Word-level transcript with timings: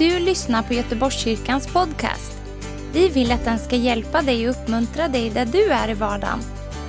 du 0.00 0.18
lyssnar 0.18 0.62
på 0.62 0.74
Göteborgskyrkans 0.74 1.72
podcast. 1.72 2.42
Vi 2.92 3.08
vill 3.08 3.32
att 3.32 3.44
den 3.44 3.58
ska 3.58 3.76
hjälpa 3.76 4.22
dig 4.22 4.48
och 4.48 4.54
uppmuntra 4.54 5.08
dig 5.08 5.30
där 5.30 5.46
du 5.46 5.64
är 5.64 5.90
i 5.90 5.94
vardagen. 5.94 6.38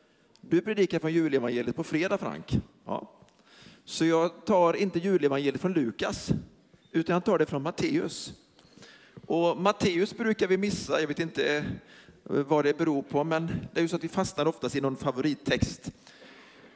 du 0.41 0.61
predikar 0.61 0.99
från 0.99 1.13
julevangeliet 1.13 1.75
på 1.75 1.83
fredag, 1.83 2.17
Frank. 2.17 2.59
Ja. 2.85 3.11
Så 3.83 4.05
jag 4.05 4.45
tar 4.45 4.73
inte 4.73 4.99
julevangeliet 4.99 5.61
från 5.61 5.73
Lukas, 5.73 6.30
utan 6.91 7.13
jag 7.13 7.25
tar 7.25 7.38
det 7.38 7.45
från 7.45 7.61
Matteus. 7.61 8.33
Och 9.25 9.57
Matteus 9.57 10.17
brukar 10.17 10.47
vi 10.47 10.57
missa, 10.57 11.02
jag 11.02 11.07
vet 11.07 11.19
inte 11.19 11.57
eh, 11.57 11.63
vad 12.23 12.66
det 12.66 12.77
beror 12.77 13.02
på, 13.02 13.23
men 13.23 13.47
det 13.73 13.79
är 13.79 13.81
ju 13.81 13.88
så 13.88 13.95
att 13.95 14.03
vi 14.03 14.09
fastnar 14.09 14.45
oftast 14.45 14.75
i 14.75 14.81
någon 14.81 14.95
favorittext. 14.95 15.91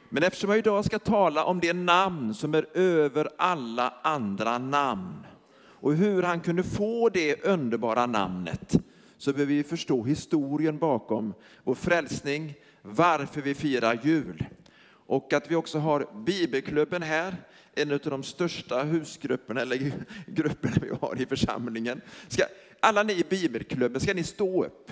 Men 0.08 0.22
eftersom 0.22 0.50
jag 0.50 0.58
idag 0.58 0.84
ska 0.84 0.98
tala 0.98 1.44
om 1.44 1.60
det 1.60 1.72
namn 1.72 2.34
som 2.34 2.54
är 2.54 2.66
över 2.78 3.28
alla 3.38 3.94
andra 4.02 4.58
namn 4.58 5.26
och 5.60 5.94
hur 5.94 6.22
han 6.22 6.40
kunde 6.40 6.62
få 6.62 7.08
det 7.08 7.44
underbara 7.44 8.06
namnet 8.06 8.80
så 9.20 9.32
behöver 9.32 9.54
vi 9.54 9.64
förstå 9.64 10.04
historien 10.04 10.78
bakom 10.78 11.34
vår 11.64 11.74
frälsning, 11.74 12.54
varför 12.82 13.40
vi 13.40 13.54
firar 13.54 14.00
jul. 14.02 14.44
Och 14.90 15.32
att 15.32 15.50
vi 15.50 15.54
också 15.54 15.78
har 15.78 16.24
Bibelklubben 16.24 17.02
här, 17.02 17.36
en 17.74 17.92
av 17.92 17.98
de 17.98 18.22
största 18.22 18.82
husgrupperna 18.82 19.60
eller 19.60 19.92
grupperna 20.26 20.76
vi 20.82 20.90
har 21.00 21.20
i 21.20 21.26
församlingen. 21.26 22.00
Ska, 22.28 22.44
alla 22.80 23.02
ni 23.02 23.12
i 23.12 23.24
Bibelklubben, 23.28 24.00
ska 24.00 24.14
ni 24.14 24.24
stå 24.24 24.64
upp? 24.64 24.90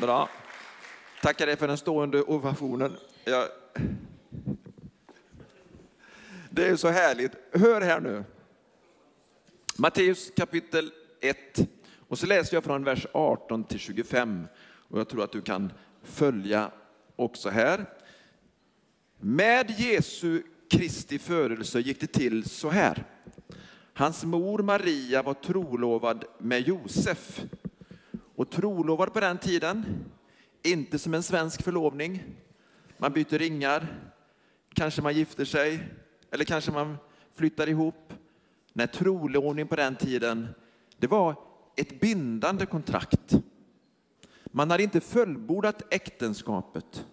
Bra. 0.00 0.28
Tackar 1.22 1.46
dig 1.46 1.56
för 1.56 1.68
den 1.68 1.78
stående 1.78 2.22
ovationen. 2.22 2.96
Jag... 3.24 3.48
Det 6.56 6.66
är 6.66 6.76
så 6.76 6.88
härligt. 6.88 7.32
Hör 7.52 7.80
här 7.80 8.00
nu. 8.00 8.24
Matteus 9.76 10.32
kapitel 10.36 10.92
1. 11.20 11.38
Och 12.08 12.18
så 12.18 12.26
läser 12.26 12.56
jag 12.56 12.64
från 12.64 12.84
vers 12.84 13.06
18 13.12 13.64
till 13.64 13.78
25. 13.78 14.46
Och 14.62 14.98
jag 14.98 15.08
tror 15.08 15.24
att 15.24 15.32
du 15.32 15.42
kan 15.42 15.72
följa 16.02 16.70
också 17.16 17.48
här. 17.48 17.86
Med 19.18 19.70
Jesu 19.70 20.42
Kristi 20.70 21.18
födelse 21.18 21.80
gick 21.80 22.00
det 22.00 22.06
till 22.06 22.44
så 22.44 22.70
här. 22.70 23.04
Hans 23.94 24.24
mor 24.24 24.58
Maria 24.58 25.22
var 25.22 25.34
trolovad 25.34 26.24
med 26.38 26.60
Josef. 26.60 27.44
Och 28.34 28.50
trolovad 28.50 29.12
på 29.12 29.20
den 29.20 29.38
tiden, 29.38 29.84
inte 30.62 30.98
som 30.98 31.14
en 31.14 31.22
svensk 31.22 31.62
förlovning. 31.62 32.22
Man 32.98 33.12
byter 33.12 33.38
ringar, 33.38 33.86
kanske 34.74 35.02
man 35.02 35.14
gifter 35.14 35.44
sig, 35.44 35.80
eller 36.30 36.44
kanske 36.44 36.72
man 36.72 36.96
flyttar 37.34 37.68
ihop. 37.68 38.12
När 38.72 38.86
trolovning 38.86 39.66
på 39.66 39.76
den 39.76 39.96
tiden, 39.96 40.48
det 40.98 41.06
var 41.06 41.36
ett 41.76 42.00
bindande 42.00 42.66
kontrakt. 42.66 43.34
Man 44.46 44.70
hade 44.70 44.82
inte 44.82 45.00
fullbordat 45.00 45.82
äktenskapet. 45.90 47.06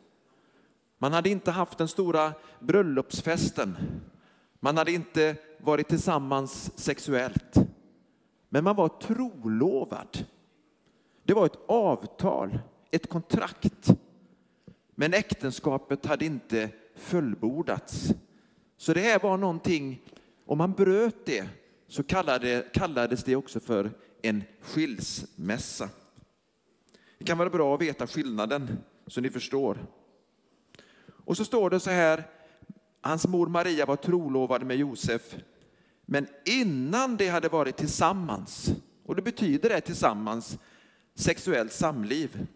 Man 0.97 1.13
hade 1.13 1.29
inte 1.29 1.51
haft 1.51 1.78
den 1.78 1.88
stora 1.88 2.34
bröllopsfesten. 2.59 3.78
Man 4.59 4.78
hade 4.78 4.91
inte 4.91 5.35
varit 5.57 5.88
tillsammans 5.88 6.80
sexuellt. 6.80 7.56
Men 8.50 8.63
man 8.63 8.75
var 8.75 8.88
trolovad. 8.88 10.25
Det 11.24 11.34
var 11.34 11.45
ett 11.45 11.59
avtal, 11.68 12.59
ett 12.91 13.09
kontrakt. 13.09 13.90
Men 14.95 15.13
äktenskapet 15.13 16.06
hade 16.06 16.25
inte 16.25 16.69
fullbordats. 16.95 18.13
Så 18.84 18.94
det 18.94 19.02
här 19.02 19.20
var 19.20 19.38
någonting, 19.38 20.02
om 20.46 20.58
man 20.58 20.72
bröt 20.72 21.26
det 21.26 21.50
så 21.88 22.04
kallades 22.04 23.24
det 23.24 23.36
också 23.36 23.60
för 23.60 23.92
en 24.22 24.44
skilsmässa. 24.62 25.90
Det 27.18 27.26
kan 27.26 27.38
vara 27.38 27.50
bra 27.50 27.76
att 27.76 27.82
veta 27.82 28.08
skillnaden 28.08 28.78
så 29.08 29.22
ni 29.22 29.30
förstår. 29.30 29.78
Och 31.08 31.38
så 31.38 31.46
står 31.46 31.70
det 31.70 31.80
så 31.80 31.90
här, 31.90 32.24
hans 33.02 33.28
mor 33.28 33.48
Maria 33.48 33.86
var 33.86 33.96
trolovad 33.96 34.66
med 34.66 34.78
Josef, 34.78 35.36
men 36.06 36.28
innan 36.46 37.18
de 37.18 37.30
hade 37.30 37.50
varit 37.50 37.78
tillsammans, 37.78 38.74
och 39.06 39.16
det 39.16 39.22
betyder 39.22 39.70
det 39.70 39.82
tillsammans, 39.82 40.58
sexuellt 41.16 41.74
samliv, 41.74 42.48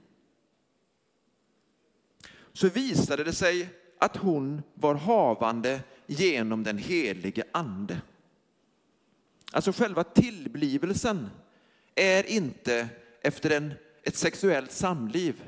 så 2.54 2.70
visade 2.70 3.24
det 3.24 3.34
sig 3.34 3.70
att 4.00 4.18
hon 4.18 4.62
var 4.74 4.96
havande 4.96 5.82
genom 6.08 6.64
den 6.64 6.78
helige 6.78 7.44
ande. 7.52 8.02
Alltså 9.52 9.72
själva 9.72 10.04
tillblivelsen 10.04 11.30
är 11.96 12.30
inte 12.30 12.90
efter 13.22 13.50
en, 13.50 13.74
ett 14.04 14.16
sexuellt 14.16 14.72
samliv, 14.72 15.44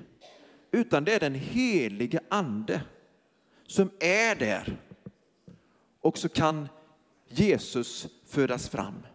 utan 0.71 1.03
det 1.03 1.13
är 1.13 1.19
den 1.19 1.35
helige 1.35 2.19
ande 2.29 2.81
som 3.67 3.91
är 3.99 4.35
där. 4.35 4.77
Och 6.01 6.17
så 6.17 6.29
kan 6.29 6.67
Jesus 7.27 8.07
födas 8.25 8.69
fram. 8.69 9.05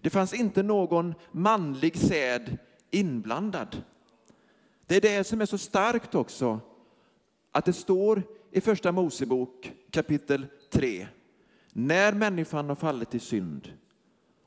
Det 0.00 0.10
fanns 0.10 0.34
inte 0.34 0.62
någon 0.62 1.14
manlig 1.32 1.96
säd 1.96 2.58
inblandad. 2.90 3.84
Det 4.86 4.96
är 4.96 5.00
det 5.00 5.24
som 5.24 5.40
är 5.40 5.46
så 5.46 5.58
starkt 5.58 6.14
också, 6.14 6.60
att 7.52 7.64
det 7.64 7.72
står 7.72 8.22
i 8.50 8.60
första 8.60 8.92
Mosebok 8.92 9.72
kapitel 9.90 10.46
3, 10.70 11.08
när 11.72 12.12
människan 12.12 12.68
har 12.68 12.76
fallit 12.76 13.14
i 13.14 13.18
synd 13.18 13.72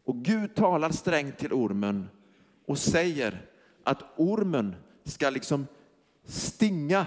och 0.05 0.15
Gud 0.15 0.55
talar 0.55 0.89
strängt 0.89 1.37
till 1.37 1.53
ormen 1.53 2.09
och 2.65 2.77
säger 2.77 3.45
att 3.83 4.03
ormen 4.17 4.75
ska 5.03 5.29
liksom 5.29 5.67
stinga, 6.25 7.05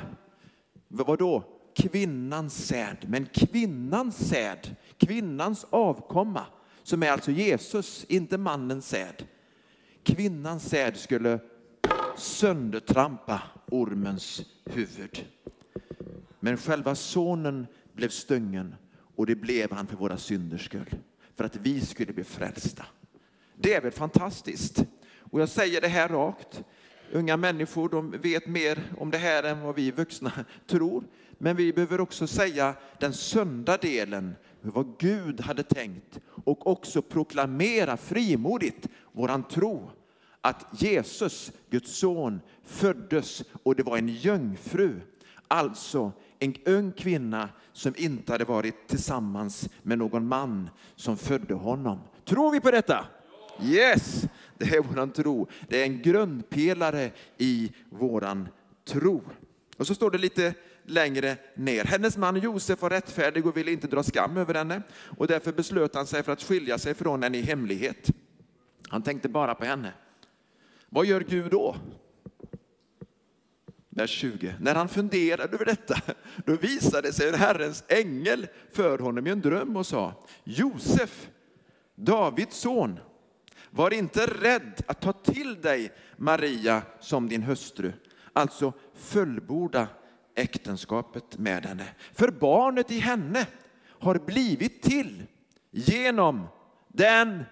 vad 0.88 1.19
då? 1.19 1.44
Kvinnans 1.75 2.67
säd. 2.67 2.96
Men 3.08 3.26
kvinnans 3.26 4.29
säd, 4.29 4.76
kvinnans 4.96 5.67
avkomma, 5.70 6.46
som 6.82 7.02
är 7.02 7.11
alltså 7.11 7.31
Jesus, 7.31 8.05
inte 8.08 8.38
mannens 8.38 8.88
säd. 8.88 9.25
Kvinnans 10.02 10.69
säd 10.69 10.96
skulle 10.96 11.40
söndertrampa 12.17 13.43
ormens 13.70 14.43
huvud. 14.64 15.25
Men 16.40 16.56
själva 16.56 16.94
sonen 16.94 17.67
blev 17.93 18.08
stungen 18.08 18.75
och 19.16 19.26
det 19.26 19.34
blev 19.34 19.72
han 19.72 19.86
för 19.86 19.96
våra 19.96 20.16
synders 20.16 20.64
skull. 20.64 20.94
För 21.34 21.44
att 21.44 21.56
vi 21.56 21.80
skulle 21.80 22.12
bli 22.12 22.24
frälsta. 22.24 22.86
Det 23.56 23.74
är 23.74 23.80
väl 23.80 23.92
fantastiskt? 23.92 24.84
Och 25.18 25.40
jag 25.40 25.48
säger 25.48 25.80
det 25.80 25.88
här 25.88 26.08
rakt. 26.08 26.64
Unga 27.12 27.36
människor 27.36 27.88
de 27.88 28.10
vet 28.10 28.46
mer 28.46 28.82
om 28.98 29.10
det 29.10 29.18
här 29.18 29.42
än 29.42 29.60
vad 29.60 29.74
vi 29.74 29.90
vuxna 29.90 30.32
tror. 30.66 31.04
Men 31.38 31.56
vi 31.56 31.72
behöver 31.72 32.00
också 32.00 32.26
säga 32.26 32.74
den 33.00 33.12
sunda 33.12 33.76
delen, 33.76 34.34
vad 34.60 34.94
Gud 34.98 35.40
hade 35.40 35.62
tänkt 35.62 36.20
och 36.44 36.66
också 36.66 37.02
proklamera 37.02 37.96
frimodigt 37.96 38.88
våran 39.12 39.42
tro 39.42 39.90
att 40.40 40.82
Jesus, 40.82 41.52
Guds 41.70 41.96
son, 41.96 42.40
föddes 42.64 43.44
och 43.62 43.74
det 43.74 43.82
var 43.82 43.98
en 43.98 44.08
jungfru. 44.08 45.00
Alltså 45.48 46.12
en 46.38 46.55
ung 46.65 46.93
kvinna 46.93 47.49
som 47.73 47.94
inte 47.97 48.33
hade 48.33 48.44
varit 48.44 48.88
tillsammans 48.88 49.69
med 49.83 49.99
någon 49.99 50.29
man 50.29 50.71
som 50.97 51.17
födde 51.17 51.55
honom. 51.55 51.99
Tror 52.25 52.53
vi 52.53 52.61
på 52.61 52.71
detta? 52.71 53.06
Yes, 53.62 54.25
det 54.59 54.65
är 54.65 54.81
vår 54.81 55.06
tro. 55.06 55.49
Det 55.69 55.81
är 55.81 55.85
en 55.85 56.03
grundpelare 56.03 57.11
i 57.38 57.73
vår 57.91 58.49
tro. 58.85 59.23
Och 59.77 59.87
så 59.87 59.94
står 59.94 60.11
det 60.11 60.19
lite 60.19 60.55
längre 60.85 61.37
ner. 61.55 61.85
Hennes 61.85 62.17
man 62.17 62.37
Josef 62.37 62.83
var 62.83 62.91
rättfärdig 62.91 63.47
och 63.47 63.56
ville 63.56 63.73
inte 63.73 63.87
dra 63.87 64.03
skam 64.03 64.37
över 64.37 64.55
henne 64.55 64.83
och 65.19 65.27
därför 65.27 65.53
beslöt 65.53 65.94
han 65.94 66.06
sig 66.06 66.23
för 66.23 66.33
att 66.33 66.43
skilja 66.43 66.79
sig 66.79 66.94
från 66.94 67.23
henne 67.23 67.38
i 67.38 67.43
hemlighet. 67.43 68.11
Han 68.88 69.03
tänkte 69.03 69.29
bara 69.29 69.55
på 69.55 69.65
henne. 69.65 69.93
Vad 70.88 71.06
gör 71.06 71.21
Gud 71.21 71.50
då? 71.50 71.77
Vers 73.96 74.10
20. 74.10 74.54
När 74.60 74.75
han 74.75 74.88
funderade 74.88 75.54
över 75.54 75.64
detta, 75.64 76.00
då 76.44 76.56
visade 76.56 77.12
sig 77.12 77.28
en 77.28 77.34
Herrens 77.34 77.84
ängel 77.88 78.46
för 78.72 78.98
honom 78.98 79.26
i 79.26 79.31
en 79.31 79.40
dröm 79.40 79.76
och 79.76 79.87
sa, 79.87 80.26
Josef, 80.44 81.28
Davids 81.94 82.56
son, 82.56 83.00
var 83.70 83.93
inte 83.93 84.26
rädd 84.26 84.82
att 84.87 85.00
ta 85.00 85.12
till 85.12 85.60
dig 85.60 85.93
Maria 86.16 86.82
som 87.00 87.28
din 87.28 87.43
hustru, 87.43 87.93
alltså 88.32 88.72
fullborda 88.94 89.88
äktenskapet 90.34 91.38
med 91.38 91.66
henne. 91.66 91.84
För 92.12 92.31
barnet 92.31 92.90
i 92.90 92.99
henne 92.99 93.46
har 94.00 94.19
blivit 94.19 94.82
till 94.82 95.22
genom 95.70 96.46
den 96.88 97.44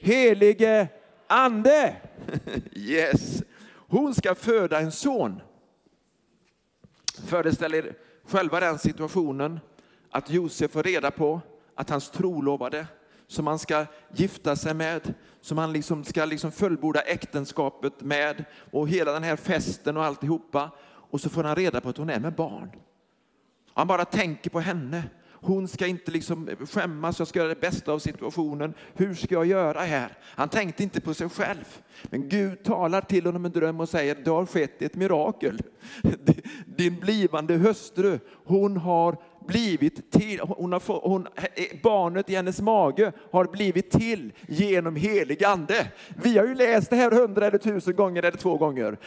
helige 0.00 0.88
ande. 1.26 1.96
Yes. 2.72 3.42
Hon 3.72 4.14
ska 4.14 4.34
föda 4.34 4.80
en 4.80 4.92
son. 4.92 5.40
Föreställ 7.26 7.74
er 7.74 7.94
själva 8.24 8.60
den 8.60 8.78
situationen 8.78 9.60
att 10.10 10.30
Josef 10.30 10.72
får 10.72 10.82
reda 10.82 11.10
på 11.10 11.40
att 11.74 11.90
hans 11.90 12.10
trolovade 12.10 12.86
som 13.26 13.46
han 13.46 13.58
ska 13.58 13.86
gifta 14.14 14.56
sig 14.56 14.74
med, 14.74 15.14
som 15.40 15.58
han 15.58 15.72
liksom 15.72 16.04
ska 16.04 16.24
liksom 16.24 16.52
fullborda 16.52 17.00
äktenskapet 17.00 18.00
med 18.00 18.44
och 18.70 18.88
hela 18.88 19.12
den 19.12 19.22
här 19.22 19.36
festen 19.36 19.96
och 19.96 20.04
alltihopa. 20.04 20.70
Och 20.82 21.20
så 21.20 21.30
får 21.30 21.44
han 21.44 21.56
reda 21.56 21.80
på 21.80 21.88
att 21.88 21.96
hon 21.96 22.10
är 22.10 22.20
med 22.20 22.34
barn. 22.34 22.70
Han 23.74 23.86
bara 23.86 24.04
tänker 24.04 24.50
på 24.50 24.60
henne. 24.60 25.04
Hon 25.42 25.68
ska 25.68 25.86
inte 25.86 26.10
liksom 26.10 26.50
skämmas, 26.70 27.18
jag 27.18 27.28
ska 27.28 27.38
göra 27.38 27.48
det 27.48 27.60
bästa 27.60 27.92
av 27.92 27.98
situationen. 27.98 28.74
Hur 28.94 29.14
ska 29.14 29.34
jag 29.34 29.46
göra 29.46 29.80
här? 29.80 30.18
Han 30.22 30.48
tänkte 30.48 30.82
inte 30.82 31.00
på 31.00 31.14
sig 31.14 31.28
själv. 31.28 31.78
Men 32.02 32.28
Gud 32.28 32.62
talar 32.64 33.00
till 33.00 33.26
honom 33.26 33.44
en 33.44 33.52
dröm 33.52 33.80
och 33.80 33.88
säger, 33.88 34.14
det 34.14 34.30
har 34.30 34.46
skett 34.46 34.82
ett 34.82 34.94
mirakel. 34.94 35.62
Din 36.66 37.00
blivande 37.00 37.54
hustru, 37.54 38.18
hon 38.44 38.76
har 38.76 39.16
blivit 39.46 40.12
till, 40.12 40.40
hon 40.40 40.72
har, 40.72 41.08
hon, 41.08 41.28
barnet 41.82 42.30
i 42.30 42.34
hennes 42.34 42.60
mage 42.60 43.12
har 43.30 43.44
blivit 43.44 43.90
till 43.90 44.32
genom 44.48 44.96
helig 44.96 45.44
ande. 45.44 45.92
Vi 46.22 46.38
har 46.38 46.46
ju 46.46 46.54
läst 46.54 46.90
det 46.90 46.96
här 46.96 47.10
hundra 47.10 47.46
eller 47.46 47.58
tusen 47.58 47.96
gånger 47.96 48.22
eller 48.22 48.38
två 48.38 48.56
gånger. 48.56 48.98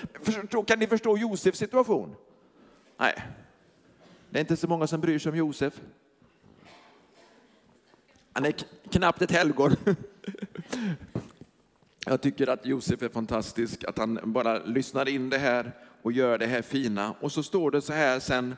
Kan 0.65 0.79
ni 0.79 0.87
förstå 0.87 1.17
Josefs 1.17 1.59
situation? 1.59 2.15
Nej, 2.99 3.13
det 4.29 4.37
är 4.37 4.41
inte 4.41 4.57
så 4.57 4.67
många 4.67 4.87
som 4.87 5.01
bryr 5.01 5.19
sig 5.19 5.29
om 5.29 5.37
Josef. 5.37 5.73
Han 8.33 8.45
är 8.45 8.53
knappt 8.91 9.21
ett 9.21 9.31
helgon. 9.31 9.75
Jag 12.05 12.21
tycker 12.21 12.47
att 12.47 12.65
Josef 12.65 13.01
är 13.01 13.09
fantastisk, 13.09 13.83
att 13.83 13.97
han 13.97 14.19
bara 14.23 14.59
lyssnar 14.59 15.09
in 15.09 15.29
det 15.29 15.37
här 15.37 15.71
och 16.01 16.11
gör 16.11 16.37
det 16.37 16.45
här 16.45 16.61
fina. 16.61 17.15
Och 17.19 17.31
så 17.31 17.43
står 17.43 17.71
det 17.71 17.81
så 17.81 17.93
här 17.93 18.19
sen, 18.19 18.55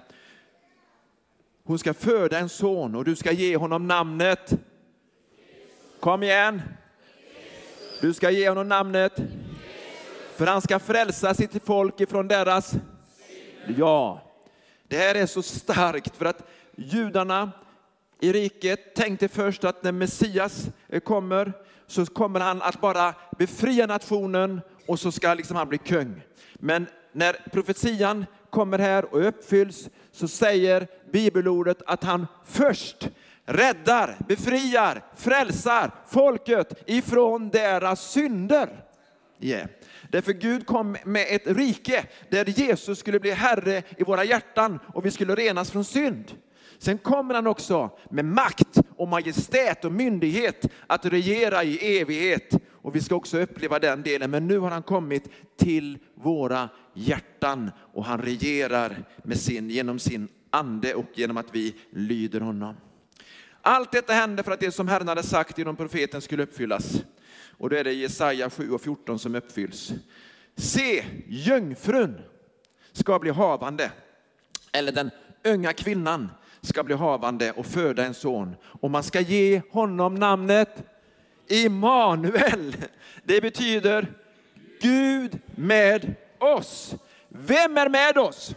hon 1.63 1.79
ska 1.79 1.93
föda 1.93 2.39
en 2.39 2.49
son 2.49 2.95
och 2.95 3.05
du 3.05 3.15
ska 3.15 3.31
ge 3.31 3.57
honom 3.57 3.87
namnet. 3.87 4.53
Kom 5.99 6.23
igen. 6.23 6.61
Du 8.01 8.13
ska 8.13 8.29
ge 8.29 8.49
honom 8.49 8.69
namnet. 8.69 9.19
För 10.35 10.47
han 10.47 10.61
ska 10.61 10.79
frälsa 10.79 11.33
sitt 11.33 11.65
folk 11.65 12.01
ifrån 12.01 12.27
deras... 12.27 12.73
Ja. 13.77 14.21
Det 14.87 14.97
här 14.97 15.15
är 15.15 15.25
så 15.25 15.41
starkt 15.41 16.15
för 16.15 16.25
att 16.25 16.47
judarna 16.75 17.51
i 18.19 18.31
riket 18.31 18.95
tänkte 18.95 19.27
först 19.27 19.63
att 19.63 19.83
när 19.83 19.91
Messias 19.91 20.67
eh, 20.89 20.99
kommer 20.99 21.53
så 21.87 22.05
kommer 22.05 22.39
han 22.39 22.61
att 22.61 22.81
bara 22.81 23.13
befria 23.37 23.85
nationen 23.85 24.61
och 24.87 24.99
så 24.99 25.11
ska 25.11 25.33
liksom 25.33 25.57
han 25.57 25.69
bli 25.69 25.77
kung. 25.77 26.21
Men 26.53 26.87
när 27.11 27.33
profetian 27.51 28.25
kommer 28.49 28.79
här 28.79 29.13
och 29.13 29.27
uppfylls 29.27 29.89
så 30.11 30.27
säger 30.27 30.87
bibelordet 31.11 31.81
att 31.85 32.03
han 32.03 32.27
först 32.45 33.09
räddar, 33.45 34.17
befriar, 34.27 35.03
frälsar 35.15 35.91
folket 36.07 36.83
ifrån 36.85 37.49
deras 37.49 38.11
synder. 38.11 38.69
Yeah. 39.39 39.67
Därför 40.09 40.33
Gud 40.33 40.65
kom 40.65 40.97
med 41.05 41.25
ett 41.29 41.47
rike 41.47 42.05
där 42.29 42.45
Jesus 42.45 42.99
skulle 42.99 43.19
bli 43.19 43.31
herre 43.31 43.83
i 43.97 44.03
våra 44.03 44.23
hjärtan 44.23 44.79
och 44.93 45.05
vi 45.05 45.11
skulle 45.11 45.35
renas 45.35 45.71
från 45.71 45.85
synd. 45.85 46.31
Sen 46.77 46.97
kommer 46.97 47.33
han 47.33 47.47
också 47.47 47.89
med 48.09 48.25
makt 48.25 48.77
och 48.95 49.07
majestät 49.07 49.85
och 49.85 49.91
myndighet 49.91 50.65
att 50.87 51.05
regera 51.05 51.63
i 51.63 51.99
evighet. 51.99 52.53
Och 52.71 52.95
vi 52.95 53.01
ska 53.01 53.15
också 53.15 53.39
uppleva 53.39 53.79
den 53.79 54.03
delen. 54.03 54.31
Men 54.31 54.47
nu 54.47 54.59
har 54.59 54.71
han 54.71 54.83
kommit 54.83 55.29
till 55.57 55.97
våra 56.15 56.69
hjärtan 56.93 57.71
och 57.93 58.05
han 58.05 58.21
regerar 58.21 59.03
med 59.23 59.37
sin, 59.37 59.69
genom 59.69 59.99
sin 59.99 60.27
ande 60.49 60.95
och 60.95 61.05
genom 61.13 61.37
att 61.37 61.55
vi 61.55 61.75
lyder 61.89 62.39
honom. 62.39 62.75
Allt 63.61 63.91
detta 63.91 64.13
hände 64.13 64.43
för 64.43 64.51
att 64.51 64.59
det 64.59 64.71
som 64.71 64.87
Herren 64.87 65.07
hade 65.07 65.23
sagt 65.23 65.57
genom 65.57 65.75
profeten 65.75 66.21
skulle 66.21 66.43
uppfyllas. 66.43 67.03
Och 67.57 67.69
då 67.69 67.75
är 67.75 67.83
det 67.83 67.93
Jesaja 67.93 68.49
7 68.49 68.71
och 68.71 68.81
14 68.81 69.19
som 69.19 69.35
uppfylls. 69.35 69.93
Se, 70.55 71.05
jungfrun 71.27 72.21
ska 72.91 73.19
bli 73.19 73.31
havande, 73.31 73.91
eller 74.71 74.91
den 74.91 75.11
unga 75.43 75.73
kvinnan 75.73 76.29
ska 76.65 76.83
bli 76.83 76.95
havande 76.95 77.51
och 77.51 77.65
föda 77.65 78.05
en 78.05 78.13
son. 78.13 78.55
Och 78.81 78.91
man 78.91 79.03
ska 79.03 79.19
ge 79.19 79.61
honom 79.71 80.15
namnet 80.15 80.83
Immanuel. 81.47 82.75
Det 83.23 83.41
betyder 83.41 84.07
Gud 84.81 85.39
med 85.55 86.15
oss. 86.39 86.95
Vem 87.29 87.77
är 87.77 87.89
med 87.89 88.17
oss? 88.17 88.55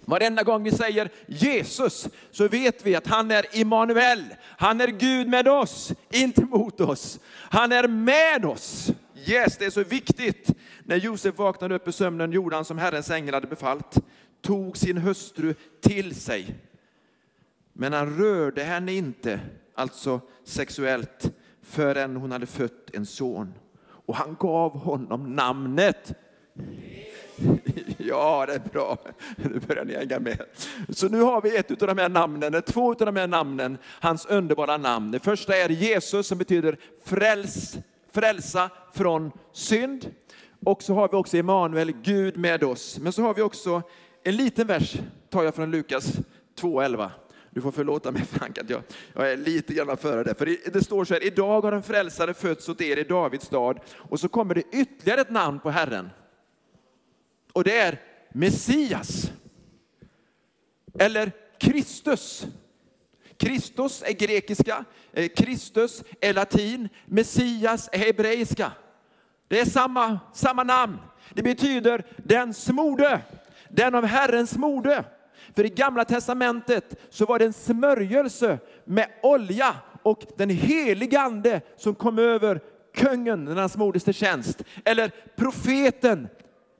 Varenda 0.00 0.42
gång 0.42 0.62
vi 0.62 0.70
säger 0.70 1.10
Jesus 1.26 2.08
så 2.30 2.48
vet 2.48 2.86
vi 2.86 2.94
att 2.94 3.06
han 3.06 3.30
är 3.30 3.46
Immanuel. 3.52 4.24
Han 4.42 4.80
är 4.80 4.88
Gud 4.88 5.28
med 5.28 5.48
oss, 5.48 5.92
inte 6.10 6.44
mot 6.44 6.80
oss. 6.80 7.18
Han 7.34 7.72
är 7.72 7.88
med 7.88 8.44
oss. 8.44 8.90
Yes, 9.26 9.58
det 9.58 9.64
är 9.64 9.70
så 9.70 9.84
viktigt. 9.84 10.50
När 10.84 10.96
Josef 10.96 11.38
vaknade 11.38 11.74
upp 11.74 11.88
i 11.88 11.92
sömnen 11.92 12.32
gjorde 12.32 12.56
han 12.56 12.64
som 12.64 12.78
Herrens 12.78 13.10
ängel 13.10 13.34
hade 13.34 13.46
befallt, 13.46 13.96
tog 14.42 14.76
sin 14.76 14.98
hustru 14.98 15.54
till 15.82 16.14
sig 16.14 16.54
men 17.80 17.92
han 17.92 18.16
rörde 18.18 18.62
henne 18.62 18.92
inte, 18.92 19.40
alltså 19.74 20.20
sexuellt, 20.44 21.32
förrän 21.62 22.16
hon 22.16 22.32
hade 22.32 22.46
fött 22.46 22.90
en 22.92 23.06
son. 23.06 23.54
Och 24.06 24.16
han 24.16 24.36
gav 24.40 24.78
honom 24.78 25.34
namnet. 25.34 26.14
Ja, 28.00 28.46
det 28.46 28.54
är 28.54 28.58
bra. 28.72 28.98
Nu 29.36 29.60
börjar 29.66 29.84
ni 29.84 29.94
hänga 29.94 30.18
med. 30.18 30.42
Så 30.88 31.08
nu 31.08 31.20
har 31.20 31.42
vi 31.42 31.56
ett 31.56 31.82
av 31.82 31.88
de 31.88 31.98
här 31.98 32.08
namnen, 32.08 32.62
två 32.62 32.90
av 32.90 32.96
de 32.96 33.16
här 33.16 33.26
namnen, 33.26 33.78
hans 33.84 34.26
underbara 34.26 34.76
namn. 34.76 35.10
Det 35.10 35.18
första 35.18 35.56
är 35.56 35.68
Jesus 35.68 36.26
som 36.26 36.38
betyder 36.38 36.78
fräls, 37.04 37.78
frälsa 38.12 38.70
från 38.94 39.32
synd. 39.52 40.10
Och 40.64 40.82
så 40.82 40.94
har 40.94 41.08
vi 41.08 41.16
också 41.16 41.36
Emanuel, 41.36 41.92
Gud 41.92 42.36
med 42.36 42.64
oss. 42.64 42.98
Men 42.98 43.12
så 43.12 43.22
har 43.22 43.34
vi 43.34 43.42
också 43.42 43.82
en 44.24 44.36
liten 44.36 44.66
vers, 44.66 44.96
tar 45.30 45.44
jag 45.44 45.54
från 45.54 45.70
Lukas 45.70 46.12
2.11. 46.60 47.10
Du 47.50 47.60
får 47.60 47.72
förlåta 47.72 48.12
mig 48.12 48.24
Frank 48.24 48.58
att 48.58 48.70
jag, 48.70 48.82
jag 49.12 49.32
är 49.32 49.36
lite 49.36 49.74
grann 49.74 49.96
före 49.96 50.24
det. 50.24 50.34
För 50.34 50.70
det 50.72 50.84
står 50.84 51.04
så 51.04 51.14
här, 51.14 51.24
idag 51.24 51.60
har 51.60 51.72
en 51.72 51.82
frälsare 51.82 52.34
fötts 52.34 52.68
åt 52.68 52.80
er 52.80 52.96
i 52.96 53.04
Davids 53.04 53.46
stad. 53.46 53.80
Och 53.96 54.20
så 54.20 54.28
kommer 54.28 54.54
det 54.54 54.62
ytterligare 54.72 55.20
ett 55.20 55.30
namn 55.30 55.60
på 55.60 55.70
Herren. 55.70 56.10
Och 57.52 57.64
det 57.64 57.78
är 57.78 58.00
Messias. 58.32 59.32
Eller 60.98 61.32
Kristus. 61.58 62.46
Kristus 63.36 64.02
är 64.06 64.12
grekiska, 64.12 64.84
eh, 65.12 65.28
Kristus 65.28 66.04
är 66.20 66.34
latin, 66.34 66.88
Messias 67.06 67.88
är 67.92 67.98
hebreiska. 67.98 68.72
Det 69.48 69.60
är 69.60 69.64
samma, 69.64 70.20
samma 70.34 70.64
namn. 70.64 70.98
Det 71.34 71.42
betyder 71.42 72.06
den 72.16 72.54
smorde, 72.54 73.20
den 73.68 73.94
av 73.94 74.04
Herrens 74.04 74.56
mode. 74.56 75.04
För 75.56 75.66
i 75.66 75.68
gamla 75.68 76.04
testamentet 76.04 77.00
så 77.10 77.26
var 77.26 77.38
det 77.38 77.44
en 77.44 77.52
smörjelse 77.52 78.58
med 78.84 79.06
olja 79.22 79.74
och 80.02 80.22
den 80.36 80.50
helige 80.50 81.20
ande 81.20 81.60
som 81.76 81.94
kom 81.94 82.18
över 82.18 82.60
kungen 82.94 83.44
när 83.44 83.56
han 83.56 83.68
smordes 83.68 84.04
till 84.04 84.14
tjänst. 84.14 84.62
Eller 84.84 85.10
profeten 85.36 86.28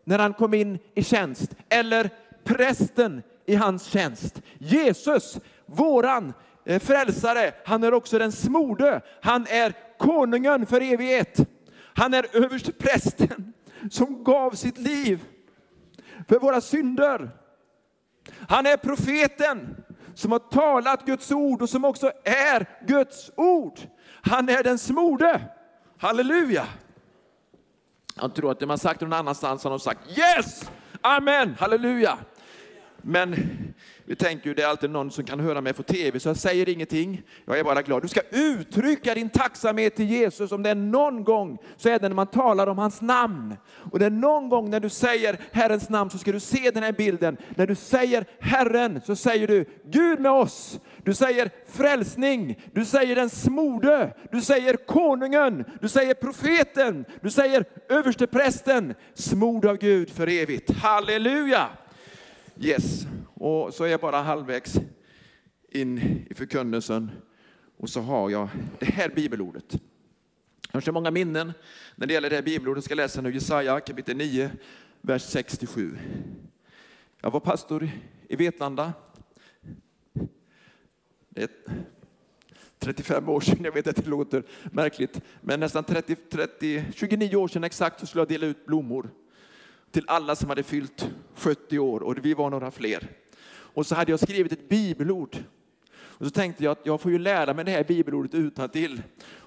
när 0.05 0.19
han 0.19 0.35
kom 0.35 0.55
in 0.55 0.79
i 0.95 1.03
tjänst. 1.03 1.55
Eller 1.69 2.11
prästen 2.45 3.23
i 3.47 3.55
hans 3.55 3.85
tjänst. 3.85 4.43
Jesus, 4.59 5.41
våran 5.67 6.33
eh, 6.65 6.81
frälsare, 6.81 7.53
han 7.65 7.85
är 7.85 7.95
också 7.95 8.19
den 8.19 8.33
smorde. 8.33 9.00
Han 9.23 9.47
är 9.49 9.73
konungen 9.99 10.67
för 10.67 10.81
evighet. 10.81 11.49
Han 11.95 12.15
är 12.15 12.27
överste 12.37 12.73
prästen 12.73 13.53
som 13.91 14.25
gav 14.25 14.50
sitt 14.50 14.79
liv 14.79 15.25
för 16.29 16.38
våra 16.38 16.61
synder. 16.61 17.31
Han 18.49 18.66
är 18.66 18.76
profeten 18.76 19.85
som 20.14 20.32
har 20.32 20.38
talat 20.38 21.06
Guds 21.06 21.32
ord 21.32 21.62
och 21.62 21.68
som 21.68 21.85
också 21.85 22.12
är 22.25 22.66
Guds 22.87 23.30
ord. 23.37 23.80
Han 24.23 24.49
är 24.49 24.62
den 24.62 24.78
smorde. 24.78 25.40
Halleluja! 25.99 26.66
Jag 28.20 28.35
tror 28.35 28.50
att 28.50 28.61
det 28.61 28.66
man 28.66 28.78
sagt 28.78 29.00
någon 29.00 29.12
annanstans 29.12 29.64
har 29.64 29.70
de 29.70 29.80
sagt 29.80 30.00
yes, 30.18 30.70
amen, 31.00 31.54
halleluja. 31.58 32.18
Men 33.02 33.37
vi 34.09 34.17
tänker 34.17 34.49
ju 34.49 34.55
det 34.55 34.62
är 34.62 34.67
alltid 34.67 34.91
någon 34.91 35.11
som 35.11 35.25
kan 35.25 35.41
höra 35.41 35.61
mig 35.61 35.73
på 35.73 35.83
tv 35.83 36.21
så 36.21 36.29
jag 36.29 36.37
säger 36.37 36.69
ingenting. 36.69 37.23
Jag 37.45 37.59
är 37.59 37.65
bara 37.65 37.83
glad. 37.83 38.03
Du 38.03 38.09
ska 38.09 38.21
uttrycka 38.31 39.15
din 39.15 39.29
tacksamhet 39.29 39.97
till 39.97 40.11
Jesus 40.11 40.53
om 40.53 40.62
det 40.62 40.71
är 40.71 40.75
någon 40.75 41.25
gång 41.25 41.59
så 41.77 41.88
är 41.88 41.99
det 41.99 42.09
när 42.09 42.17
man 42.17 42.27
talar 42.27 42.67
om 42.67 42.79
hans 42.79 43.00
namn. 43.00 43.57
Och 43.93 43.99
det 43.99 44.07
är 44.07 44.11
någon 44.11 44.49
gång 44.49 44.71
när 44.71 44.81
du 44.81 44.88
säger 44.88 45.38
Herrens 45.53 45.88
namn 45.88 46.11
så 46.11 46.19
ska 46.19 46.33
du 46.33 46.41
se 46.41 46.71
den 46.71 46.83
här 46.83 46.93
bilden. 46.93 47.37
När 47.57 47.67
du 47.67 47.75
säger 47.75 48.25
Herren 48.41 49.00
så 49.07 49.17
säger 49.17 49.47
du 49.47 49.65
Gud 49.85 50.21
med 50.21 50.33
oss. 50.33 50.81
Du 51.03 51.15
säger 51.15 51.50
frälsning, 51.67 52.61
du 52.73 52.85
säger 52.85 53.15
den 53.15 53.31
smorde, 53.31 54.15
du 54.33 54.41
säger 54.41 54.77
konungen, 54.77 55.65
du 55.81 55.88
säger 55.88 56.15
profeten, 56.15 57.05
du 57.21 57.31
säger 57.31 57.65
översteprästen, 57.88 58.95
smord 59.15 59.67
av 59.67 59.77
Gud 59.77 60.11
för 60.11 60.27
evigt. 60.29 60.71
Halleluja! 60.71 61.69
Yes, 62.61 63.07
och 63.38 63.75
så 63.75 63.85
är 63.85 63.88
jag 63.88 64.00
bara 64.00 64.23
halvvägs 64.23 64.75
in 65.68 65.99
i 66.30 66.35
förkunnelsen 66.35 67.11
och 67.76 67.90
så 67.90 68.00
har 68.00 68.30
jag 68.30 68.49
det 68.78 68.87
här 68.87 69.09
bibelordet. 69.09 69.73
Jag 70.71 70.76
har 70.76 70.80
så 70.80 70.92
många 70.92 71.11
minnen 71.11 71.52
när 71.97 72.07
det 72.07 72.14
gäller 72.14 72.30
det 72.30 72.37
här 72.37 72.42
bibelordet. 72.42 72.76
Jag 72.76 72.85
ska 72.85 72.95
läsa 72.95 73.21
nu 73.21 73.35
Jesaja 73.35 73.80
kapitel 73.80 74.16
9, 74.16 74.50
vers 75.00 75.23
67. 75.23 75.99
Jag 77.21 77.30
var 77.30 77.40
pastor 77.40 77.90
i 78.28 78.37
Vetlanda. 78.37 78.92
Det 81.28 81.42
är 81.42 81.50
35 82.78 83.28
år 83.28 83.40
sedan, 83.40 83.64
jag 83.64 83.73
vet 83.73 83.87
att 83.87 83.97
det 83.97 84.07
låter 84.07 84.42
märkligt, 84.73 85.21
men 85.40 85.61
nästan 85.61 85.85
30, 85.85 86.14
30, 86.14 86.85
29 86.95 87.37
år 87.37 87.49
sedan 87.49 87.64
exakt 87.64 88.00
så 88.00 88.07
skulle 88.07 88.21
jag 88.21 88.28
dela 88.28 88.47
ut 88.47 88.66
blommor 88.66 89.11
till 89.90 90.04
alla 90.07 90.37
som 90.37 90.49
hade 90.49 90.62
fyllt 90.62 91.11
70 91.35 91.78
år 91.78 92.02
och 92.02 92.18
vi 92.23 92.35
var 92.35 92.50
några 92.50 92.71
fler. 92.71 93.09
Och 93.78 93.87
så 93.87 93.94
hade 93.94 94.11
jag 94.11 94.20
skrivit 94.20 94.52
ett 94.52 94.68
bibelord. 94.68 95.37
Och 95.92 96.26
så 96.26 96.30
tänkte 96.30 96.64
jag 96.64 96.73
att 96.73 96.87
jag 96.87 97.00
får 97.00 97.12
ju 97.12 97.18
lära 97.18 97.54
mig 97.54 97.64
det 97.64 97.70
här 97.70 97.85
bibelordet 97.85 98.35
utan 98.35 98.68
till. 98.68 99.02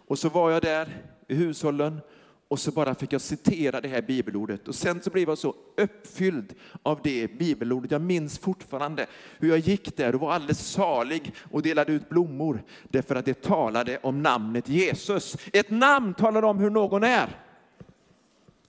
Och 0.08 0.20
så 0.20 0.30
var 0.30 0.52
jag 0.52 0.62
där 0.62 0.88
i 1.28 1.36
hushållen 1.36 2.02
och 2.48 2.60
så 2.60 2.72
bara 2.72 2.96
fick 2.96 3.14
jag 3.14 3.22
citera 3.22 3.82
det 3.82 3.88
här 3.88 4.02
bibelordet. 4.02 4.68
Och 4.68 4.76
sen 4.76 5.02
så 5.02 5.10
blev 5.10 5.30
jag 5.30 5.38
så 5.38 5.56
uppfylld 5.78 6.54
av 6.84 7.00
det 7.04 7.40
bibelordet. 7.40 7.92
Jag 7.92 8.02
minns 8.02 8.40
fortfarande 8.40 9.06
hur 9.40 9.50
jag 9.50 9.60
gick 9.60 9.98
där 9.98 10.16
och 10.16 10.22
var 10.22 10.34
alldeles 10.34 10.72
salig 10.72 11.34
och 11.52 11.62
delade 11.62 11.92
ut 11.92 12.10
blommor. 12.10 12.64
Därför 12.90 13.16
att 13.16 13.26
det 13.26 13.42
talade 13.42 13.98
om 14.04 14.22
namnet 14.22 14.70
Jesus. 14.70 15.38
Ett 15.54 15.70
namn 15.70 16.14
talar 16.14 16.44
om 16.44 16.58
hur 16.58 16.70
någon 16.70 17.04
är. 17.04 17.30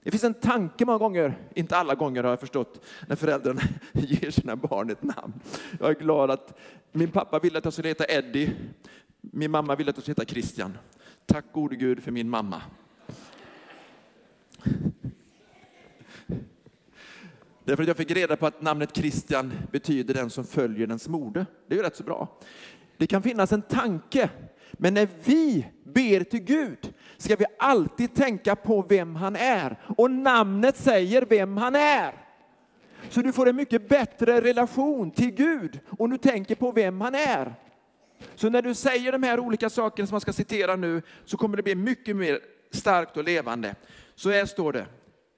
Det 0.02 0.11
finns 0.11 0.25
en 0.25 0.35
tanke 0.35 0.85
många 0.85 0.99
gånger, 0.99 1.38
inte 1.54 1.76
alla 1.76 1.94
gånger 1.94 2.23
har 2.23 2.30
jag 2.30 2.40
förstått, 2.40 2.85
när 3.09 3.16
föräldrarna 3.16 3.61
ger 3.92 4.30
sina 4.30 4.56
barn 4.56 4.90
ett 4.90 5.02
namn. 5.02 5.32
Jag 5.80 5.90
är 5.90 5.94
glad 5.94 6.30
att 6.30 6.59
min 6.92 7.11
pappa 7.11 7.38
ville 7.38 7.59
att 7.59 7.64
jag 7.64 7.73
skulle 7.73 7.88
heta 7.88 8.04
Eddie, 8.09 8.50
min 9.21 9.50
mamma 9.50 9.76
ville 9.76 9.90
att 9.90 9.97
jag 9.97 10.02
skulle 10.02 10.12
heta 10.12 10.32
Christian. 10.32 10.78
Tack 11.26 11.44
gode 11.52 11.76
Gud 11.76 12.02
för 12.02 12.11
min 12.11 12.30
mamma. 12.30 12.62
Därför 17.64 17.82
att 17.82 17.88
jag 17.88 17.97
fick 17.97 18.11
reda 18.11 18.37
på 18.37 18.47
att 18.47 18.62
namnet 18.62 18.97
Christian 18.97 19.52
betyder 19.73 20.14
den 20.14 20.30
som 20.30 20.44
följer 20.44 20.87
ens 20.87 21.09
mode. 21.09 21.47
Det 21.66 21.75
är 21.75 21.78
ju 21.78 21.85
rätt 21.85 21.97
så 21.97 22.04
bra. 22.04 22.38
Det 22.97 23.06
kan 23.06 23.23
finnas 23.23 23.52
en 23.52 23.62
tanke, 23.62 24.30
men 24.73 24.95
när 24.95 25.09
vi 25.25 25.67
ber 25.85 26.25
till 26.25 26.41
Gud 26.41 26.95
ska 27.17 27.37
vi 27.37 27.45
alltid 27.59 28.14
tänka 28.14 28.57
på 28.57 28.83
vem 28.83 29.17
han 29.17 29.37
är. 29.37 29.76
Och 29.97 30.11
namnet 30.11 30.76
säger 30.76 31.23
vem 31.29 31.57
han 31.57 31.75
är. 31.75 32.14
Så 33.09 33.21
du 33.21 33.33
får 33.33 33.49
en 33.49 33.57
mycket 33.57 33.88
bättre 33.88 34.41
relation 34.41 35.11
till 35.11 35.31
Gud 35.31 35.81
om 35.99 36.11
du 36.11 36.19
tänker 36.19 36.55
på 36.55 36.73
vem 36.73 37.00
han 37.00 37.14
är. 37.14 37.55
Så 38.35 38.50
när 38.50 38.62
du 38.62 38.75
säger 38.75 39.12
de 39.12 39.23
här 39.23 39.41
olika 39.41 39.71
sakerna 39.71 40.07
som 40.07 40.14
man 40.14 40.21
ska 40.21 40.33
citera 40.33 40.76
nu 40.76 41.02
så 41.25 41.37
kommer 41.37 41.57
det 41.57 41.62
bli 41.62 41.75
mycket 41.75 42.17
mer 42.17 42.38
starkt 42.71 43.17
och 43.17 43.25
levande. 43.25 43.75
Så 44.14 44.31
här 44.31 44.47
står 44.47 44.73
det, 44.73 44.87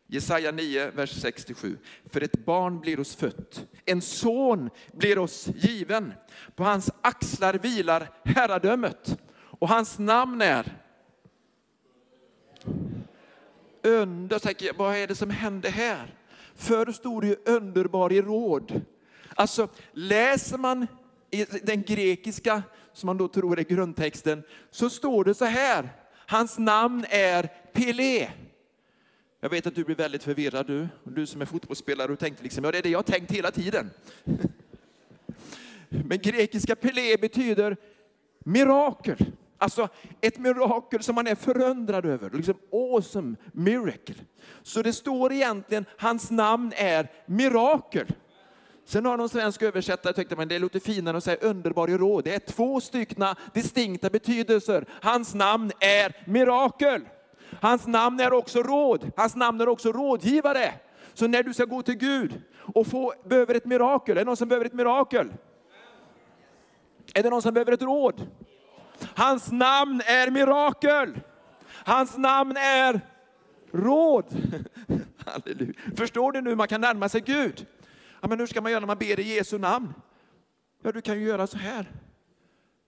Jesaja 0.06 0.52
9, 0.52 0.90
vers 0.90 1.20
67. 1.20 1.78
För 2.10 2.20
ett 2.20 2.44
barn 2.44 2.80
blir 2.80 3.00
oss 3.00 3.16
fött, 3.16 3.66
en 3.84 4.02
son 4.02 4.70
blir 4.92 5.18
oss 5.18 5.48
given. 5.54 6.12
På 6.56 6.64
hans 6.64 6.90
axlar 7.00 7.54
vilar 7.54 8.10
herradömet 8.24 9.18
och 9.36 9.68
hans 9.68 9.98
namn 9.98 10.42
är 10.42 10.78
under. 13.82 14.38
Tänker 14.38 14.66
jag, 14.66 14.74
vad 14.74 14.96
är 14.96 15.06
det 15.06 15.14
som 15.14 15.30
händer 15.30 15.70
här? 15.70 16.14
Förr 16.54 16.92
stod 16.92 17.22
det 17.22 17.26
ju 17.26 17.36
underbar 17.44 18.12
i 18.12 18.22
råd. 18.22 18.80
Alltså 19.34 19.68
läser 19.92 20.58
man 20.58 20.86
i 21.30 21.44
den 21.44 21.82
grekiska, 21.82 22.62
som 22.92 23.06
man 23.06 23.16
då 23.16 23.28
tror 23.28 23.58
är 23.58 23.62
grundtexten, 23.62 24.42
så 24.70 24.90
står 24.90 25.24
det 25.24 25.34
så 25.34 25.44
här. 25.44 25.88
Hans 26.26 26.58
namn 26.58 27.04
är 27.08 27.48
Pelé. 27.72 28.30
Jag 29.44 29.50
vet 29.50 29.66
att 29.66 29.74
du 29.74 29.84
blir 29.84 29.96
väldigt 29.96 30.22
förvirrad 30.22 30.66
du, 30.66 30.88
du 31.04 31.26
som 31.26 31.40
är 31.40 31.46
fotbollsspelare 31.46 32.12
och 32.12 32.18
tänkte 32.18 32.42
liksom, 32.42 32.64
ja 32.64 32.72
det 32.72 32.78
är 32.78 32.82
det 32.82 32.88
jag 32.88 32.98
har 32.98 33.02
tänkt 33.02 33.30
hela 33.30 33.50
tiden. 33.50 33.90
Men 35.88 36.18
grekiska 36.18 36.76
Pele 36.76 37.16
betyder 37.20 37.76
mirakel. 38.38 39.16
Alltså 39.58 39.88
ett 40.20 40.38
mirakel 40.38 41.02
som 41.02 41.14
man 41.14 41.26
är 41.26 41.34
förundrad 41.34 42.06
över. 42.06 42.30
Liksom 42.30 42.54
awesome 42.72 43.36
miracle. 43.52 44.14
Så 44.62 44.82
det 44.82 44.92
står 44.92 45.32
egentligen, 45.32 45.84
hans 45.98 46.30
namn 46.30 46.72
är 46.76 47.10
mirakel. 47.26 48.06
Sen 48.84 49.06
har 49.06 49.16
någon 49.16 49.28
svensk 49.28 49.62
översättare 49.62 50.12
tyckt 50.12 50.32
att 50.32 50.48
det 50.48 50.58
låter 50.58 50.80
finare 50.80 51.16
att 51.16 51.24
säga 51.24 51.36
underbar 51.40 51.90
i 51.90 51.96
råd. 51.96 52.24
Det 52.24 52.34
är 52.34 52.38
två 52.38 52.80
styckna 52.80 53.36
distinkta 53.54 54.10
betydelser. 54.10 54.86
Hans 55.00 55.34
namn 55.34 55.72
är 55.80 56.22
mirakel. 56.26 57.02
Hans 57.60 57.86
namn 57.86 58.20
är 58.20 58.32
också 58.32 58.62
råd. 58.62 59.10
Hans 59.16 59.36
namn 59.36 59.60
är 59.60 59.68
också 59.68 59.92
rådgivare. 59.92 60.74
Så 61.14 61.26
när 61.26 61.42
du 61.42 61.54
ska 61.54 61.64
gå 61.64 61.82
till 61.82 61.94
Gud 61.94 62.42
och 62.74 62.86
få, 62.86 63.14
behöver 63.24 63.54
ett 63.54 63.64
mirakel, 63.64 64.16
är 64.16 64.20
det 64.20 64.24
någon 64.24 64.36
som 64.36 64.48
behöver 64.48 64.66
ett 64.66 64.72
mirakel? 64.72 65.32
Är 67.14 67.22
det 67.22 67.30
någon 67.30 67.42
som 67.42 67.54
behöver 67.54 67.72
ett 67.72 67.82
råd? 67.82 68.26
Hans 69.14 69.52
namn 69.52 70.00
är 70.06 70.30
mirakel. 70.30 71.20
Hans 71.84 72.18
namn 72.18 72.56
är 72.56 73.00
råd. 73.72 74.24
Halleluja. 75.26 75.72
Förstår 75.96 76.32
du 76.32 76.40
nu, 76.40 76.54
man 76.54 76.68
kan 76.68 76.80
närma 76.80 77.08
sig 77.08 77.20
Gud. 77.20 77.66
Ja, 78.20 78.28
men 78.28 78.38
hur 78.38 78.46
ska 78.46 78.60
man 78.60 78.72
göra 78.72 78.80
när 78.80 78.86
man 78.86 78.98
ber 78.98 79.20
i 79.20 79.34
Jesu 79.34 79.58
namn? 79.58 79.94
Ja, 80.82 80.92
du 80.92 81.00
kan 81.00 81.20
ju 81.20 81.26
göra 81.26 81.46
så 81.46 81.58
här. 81.58 81.92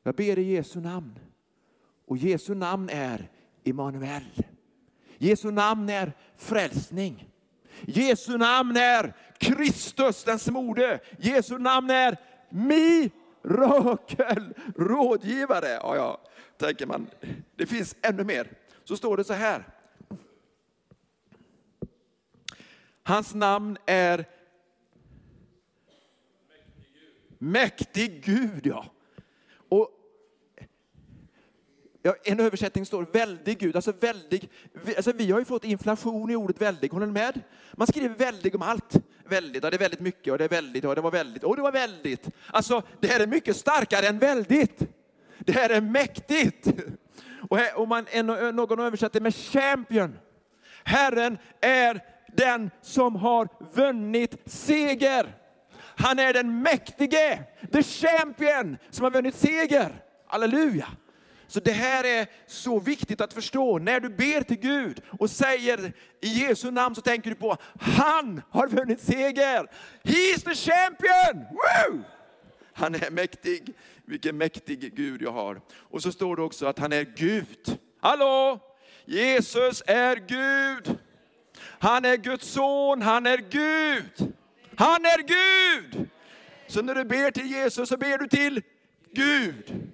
Jag 0.02 0.14
ber 0.14 0.38
i 0.38 0.42
Jesu 0.42 0.80
namn. 0.80 1.18
Och 2.06 2.16
Jesu 2.16 2.54
namn 2.54 2.88
är 2.92 3.30
Immanuel. 3.64 4.24
Jesu 5.18 5.50
namn 5.50 5.88
är 5.88 6.12
frälsning. 6.36 7.30
Jesu 7.80 8.38
namn 8.38 8.76
är 8.76 9.14
Kristus 9.38 10.24
den 10.24 10.38
smorde. 10.38 11.00
Jesu 11.18 11.58
namn 11.58 11.90
är 11.90 12.16
mirakel, 12.50 14.54
rådgivare. 14.76 15.68
Ja, 15.68 15.96
ja, 15.96 16.20
tänker 16.58 16.86
man. 16.86 17.10
Det 17.56 17.66
finns 17.66 17.96
ännu 18.02 18.24
mer. 18.24 18.52
Så 18.84 18.96
står 18.96 19.16
det 19.16 19.24
så 19.24 19.32
här. 19.32 19.68
Hans 23.02 23.34
namn 23.34 23.78
är 23.86 24.24
Mäktig 27.38 28.24
Gud, 28.24 28.66
ja. 28.66 28.86
Och 29.68 29.90
Ja, 31.80 31.86
en 32.24 32.40
översättning 32.40 32.86
står 32.86 33.06
väldig 33.12 33.58
Gud, 33.58 33.76
alltså 33.76 33.92
väldig. 34.00 34.50
Alltså 34.96 35.12
vi 35.12 35.30
har 35.30 35.38
ju 35.38 35.44
fått 35.44 35.64
inflation 35.64 36.30
i 36.30 36.36
ordet 36.36 36.60
väldig, 36.60 36.92
håller 36.92 37.06
ni 37.06 37.12
med? 37.12 37.40
Man 37.72 37.86
skriver 37.86 38.14
väldig 38.14 38.54
om 38.54 38.62
allt. 38.62 38.96
Väldigt, 39.28 39.64
ja 39.64 39.70
det 39.70 39.76
är 39.76 39.78
väldigt 39.78 40.00
mycket 40.00 40.32
och 40.32 40.38
det 40.38 40.44
är 40.44 40.48
väldigt, 40.48 40.84
och 40.84 40.94
det 40.94 41.00
var 41.00 41.10
väldigt, 41.10 41.44
och 41.44 41.56
det 41.56 41.62
var 41.62 41.72
väldigt. 41.72 42.28
Alltså 42.50 42.82
det 43.00 43.08
här 43.08 43.20
är 43.20 43.26
mycket 43.26 43.56
starkare 43.56 44.06
än 44.06 44.18
väldigt. 44.18 44.82
Det 45.38 45.52
här 45.52 45.70
är 45.70 45.80
mäktigt. 45.80 46.68
Och, 47.50 47.58
här, 47.58 47.78
och 47.78 47.88
man, 47.88 48.06
en, 48.10 48.26
någon 48.26 48.80
översätter 48.80 49.20
med 49.20 49.34
champion. 49.34 50.18
Herren 50.84 51.38
är 51.60 52.00
den 52.36 52.70
som 52.82 53.16
har 53.16 53.48
vunnit 53.74 54.36
seger. 54.46 55.34
Han 55.78 56.18
är 56.18 56.32
den 56.32 56.62
mäktige, 56.62 57.38
the 57.72 57.82
champion, 57.82 58.76
som 58.90 59.04
har 59.04 59.10
vunnit 59.10 59.34
seger. 59.34 60.02
Halleluja! 60.26 60.88
Så 61.48 61.60
det 61.60 61.72
här 61.72 62.04
är 62.04 62.26
så 62.46 62.78
viktigt 62.78 63.20
att 63.20 63.32
förstå. 63.32 63.78
När 63.78 64.00
du 64.00 64.08
ber 64.08 64.42
till 64.42 64.58
Gud 64.58 65.02
och 65.18 65.30
säger 65.30 65.92
i 66.20 66.28
Jesu 66.28 66.70
namn 66.70 66.94
så 66.94 67.00
tänker 67.00 67.30
du 67.30 67.36
på, 67.36 67.56
han 67.80 68.42
har 68.50 68.68
vunnit 68.68 69.00
seger. 69.00 69.66
He's 70.02 70.44
the 70.44 70.54
champion! 70.54 71.44
Woo! 71.50 72.02
Han 72.72 72.94
är 72.94 73.10
mäktig. 73.10 73.74
Vilken 74.04 74.36
mäktig 74.36 74.94
Gud 74.96 75.22
jag 75.22 75.32
har. 75.32 75.60
Och 75.90 76.02
så 76.02 76.12
står 76.12 76.36
det 76.36 76.42
också 76.42 76.66
att 76.66 76.78
han 76.78 76.92
är 76.92 77.04
Gud. 77.16 77.78
Hallå! 78.00 78.60
Jesus 79.04 79.82
är 79.86 80.16
Gud. 80.16 80.98
Han 81.78 82.04
är 82.04 82.16
Guds 82.16 82.48
son, 82.48 83.02
han 83.02 83.26
är 83.26 83.38
Gud. 83.38 84.32
Han 84.76 85.04
är 85.04 85.22
Gud! 85.22 86.08
Så 86.66 86.82
när 86.82 86.94
du 86.94 87.04
ber 87.04 87.30
till 87.30 87.50
Jesus 87.50 87.88
så 87.88 87.96
ber 87.96 88.18
du 88.18 88.28
till 88.28 88.62
Gud. 89.12 89.90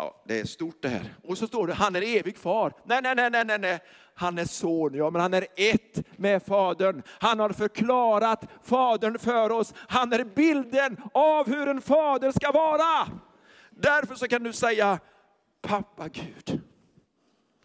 Ja, 0.00 0.22
det 0.24 0.40
är 0.40 0.44
stort 0.44 0.82
det 0.82 0.88
här. 0.88 1.14
Och 1.24 1.38
så 1.38 1.46
står 1.46 1.66
det, 1.66 1.74
han 1.74 1.96
är 1.96 2.02
evig 2.02 2.38
far. 2.38 2.72
Nej, 2.84 3.02
nej, 3.02 3.14
nej, 3.14 3.44
nej, 3.44 3.58
nej. 3.58 3.78
Han 4.14 4.38
är 4.38 4.44
son, 4.44 4.94
ja, 4.94 5.10
men 5.10 5.22
han 5.22 5.34
är 5.34 5.46
ett 5.56 6.18
med 6.18 6.42
Fadern. 6.42 7.02
Han 7.08 7.40
har 7.40 7.50
förklarat 7.50 8.44
Fadern 8.62 9.18
för 9.18 9.50
oss. 9.50 9.74
Han 9.76 10.12
är 10.12 10.24
bilden 10.24 10.96
av 11.12 11.46
hur 11.46 11.68
en 11.68 11.80
fader 11.80 12.32
ska 12.32 12.52
vara. 12.52 13.08
Därför 13.70 14.14
så 14.14 14.28
kan 14.28 14.42
du 14.42 14.52
säga, 14.52 14.98
pappa 15.62 16.08
Gud. 16.08 16.60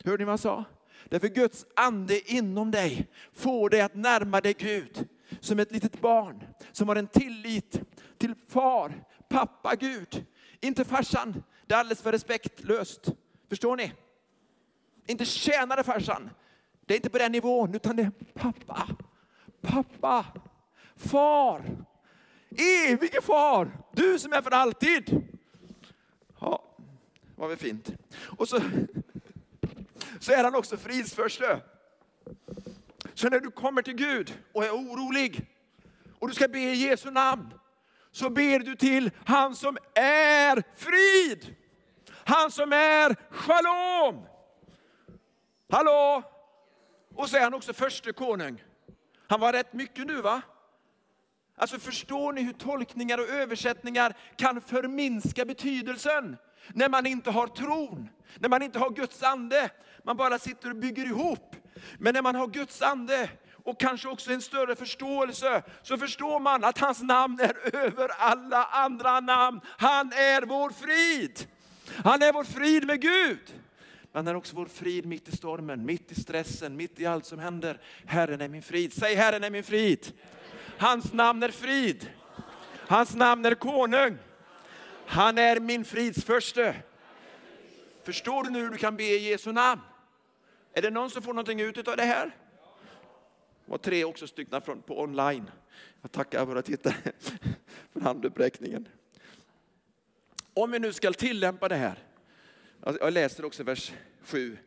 Hörde 0.05 0.17
ni 0.17 0.25
vad 0.25 0.33
jag 0.33 0.39
sa? 0.39 0.63
Därför 1.09 1.27
Guds 1.27 1.65
ande 1.75 2.31
inom 2.31 2.71
dig 2.71 3.07
får 3.33 3.69
dig 3.69 3.81
att 3.81 3.95
närma 3.95 4.41
dig 4.41 4.53
Gud 4.53 5.07
som 5.39 5.59
ett 5.59 5.71
litet 5.71 6.01
barn 6.01 6.43
som 6.71 6.87
har 6.87 6.95
en 6.95 7.07
tillit 7.07 7.81
till 8.17 8.35
far, 8.49 9.03
pappa 9.29 9.75
Gud. 9.75 10.25
Inte 10.61 10.85
farsan, 10.85 11.43
det 11.73 11.77
är 11.77 11.79
alldeles 11.79 12.01
för 12.01 12.11
respektlöst. 12.11 13.09
Förstår 13.49 13.77
ni? 13.77 13.93
Inte 15.07 15.25
tjänare 15.25 15.83
farsan. 15.83 16.29
Det 16.85 16.93
är 16.93 16.95
inte 16.95 17.09
på 17.09 17.17
den 17.17 17.31
nivån, 17.31 17.75
utan 17.75 17.95
det 17.95 18.03
är 18.03 18.11
pappa. 18.33 18.87
Pappa. 19.61 20.25
Far. 20.95 21.85
Evige 22.87 23.21
far. 23.21 23.77
Du 23.93 24.19
som 24.19 24.33
är 24.33 24.41
för 24.41 24.51
alltid. 24.51 25.21
Ja, 26.39 26.63
var 27.35 27.47
väl 27.47 27.57
fint. 27.57 27.91
Och 28.37 28.49
så, 28.49 28.59
så 30.19 30.31
är 30.31 30.43
han 30.43 30.55
också 30.55 30.77
fridsförste. 30.77 31.61
Så 33.13 33.29
när 33.29 33.39
du 33.39 33.51
kommer 33.51 33.81
till 33.81 33.95
Gud 33.95 34.39
och 34.53 34.65
är 34.65 34.71
orolig 34.71 35.47
och 36.19 36.27
du 36.27 36.33
ska 36.33 36.47
be 36.47 36.59
i 36.59 36.75
Jesu 36.75 37.11
namn 37.11 37.53
så 38.11 38.29
ber 38.29 38.59
du 38.59 38.75
till 38.75 39.11
han 39.25 39.55
som 39.55 39.77
är 39.95 40.63
frid. 40.75 41.55
Han 42.25 42.51
som 42.51 42.73
är 42.73 43.15
shalom. 43.29 44.25
Hallå? 45.69 46.23
Och 47.15 47.29
så 47.29 47.37
är 47.37 47.41
han 47.41 47.53
också 47.53 47.73
förste 47.73 48.13
konung. 48.13 48.63
Han 49.27 49.39
var 49.39 49.53
rätt 49.53 49.73
mycket 49.73 50.07
nu 50.07 50.21
va? 50.21 50.41
Alltså 51.57 51.79
förstår 51.79 52.33
ni 52.33 52.41
hur 52.41 52.53
tolkningar 52.53 53.17
och 53.17 53.29
översättningar 53.29 54.13
kan 54.37 54.61
förminska 54.61 55.45
betydelsen? 55.45 56.37
När 56.73 56.89
man 56.89 57.05
inte 57.05 57.31
har 57.31 57.47
tron, 57.47 58.09
när 58.39 58.49
man 58.49 58.61
inte 58.61 58.79
har 58.79 58.89
Guds 58.89 59.23
ande. 59.23 59.69
Man 60.03 60.17
bara 60.17 60.39
sitter 60.39 60.69
och 60.69 60.75
bygger 60.75 61.05
ihop. 61.05 61.55
Men 61.99 62.13
när 62.13 62.21
man 62.21 62.35
har 62.35 62.47
Guds 62.47 62.81
ande 62.81 63.29
och 63.63 63.79
kanske 63.79 64.09
också 64.09 64.31
en 64.31 64.41
större 64.41 64.75
förståelse, 64.75 65.63
så 65.83 65.97
förstår 65.97 66.39
man 66.39 66.63
att 66.63 66.77
hans 66.77 67.01
namn 67.01 67.39
är 67.39 67.75
över 67.75 68.09
alla 68.17 68.65
andra 68.65 69.19
namn. 69.19 69.61
Han 69.65 70.07
är 70.07 70.41
vår 70.45 70.69
frid. 70.69 71.47
Han 72.03 72.21
är 72.21 72.33
vår 72.33 72.43
frid 72.43 72.87
med 72.87 73.01
Gud. 73.01 73.53
Han 74.13 74.27
är 74.27 74.35
också 74.35 74.55
vår 74.55 74.65
frid 74.65 75.05
mitt 75.05 75.27
i 75.27 75.37
stormen, 75.37 75.85
mitt 75.85 76.11
i 76.11 76.15
stressen, 76.15 76.75
mitt 76.75 76.99
i 76.99 77.05
allt 77.05 77.25
som 77.25 77.39
händer. 77.39 77.81
Herren 78.05 78.41
är 78.41 78.47
min 78.47 78.61
frid. 78.61 78.93
Säg 78.93 79.15
Herren 79.15 79.43
är 79.43 79.49
min 79.49 79.63
frid. 79.63 80.11
Hans 80.77 81.13
namn 81.13 81.43
är 81.43 81.49
frid. 81.49 82.09
Hans 82.87 83.15
namn 83.15 83.45
är 83.45 83.55
konung. 83.55 84.17
Han 85.05 85.37
är 85.37 85.59
min 85.59 85.85
fridsförste. 85.85 86.75
Förstår 88.03 88.43
du 88.43 88.49
nu 88.49 88.59
hur 88.59 88.69
du 88.69 88.77
kan 88.77 88.97
be 88.97 89.03
i 89.03 89.29
Jesu 89.29 89.51
namn? 89.51 89.81
Är 90.73 90.81
det 90.81 90.89
någon 90.89 91.09
som 91.09 91.21
får 91.21 91.33
någonting 91.33 91.61
ut 91.61 91.87
av 91.87 91.97
det 91.97 92.03
här? 92.03 92.25
Det 93.65 93.71
var 93.71 93.77
tre 93.77 94.05
också 94.05 94.27
stycken 94.27 94.61
från, 94.61 94.81
på 94.81 95.01
online. 95.01 95.51
Jag 96.01 96.11
tackar 96.11 96.45
våra 96.45 96.61
tittare 96.61 96.95
för 97.93 97.99
handuppräckningen. 98.01 98.87
Om 100.53 100.71
vi 100.71 100.79
nu 100.79 100.93
ska 100.93 101.13
tillämpa 101.13 101.67
det 101.67 101.75
här. 101.75 101.99
Alltså, 102.81 103.03
jag 103.03 103.13
läser 103.13 103.45
också 103.45 103.63
vers 103.63 103.93
7. 104.23 104.57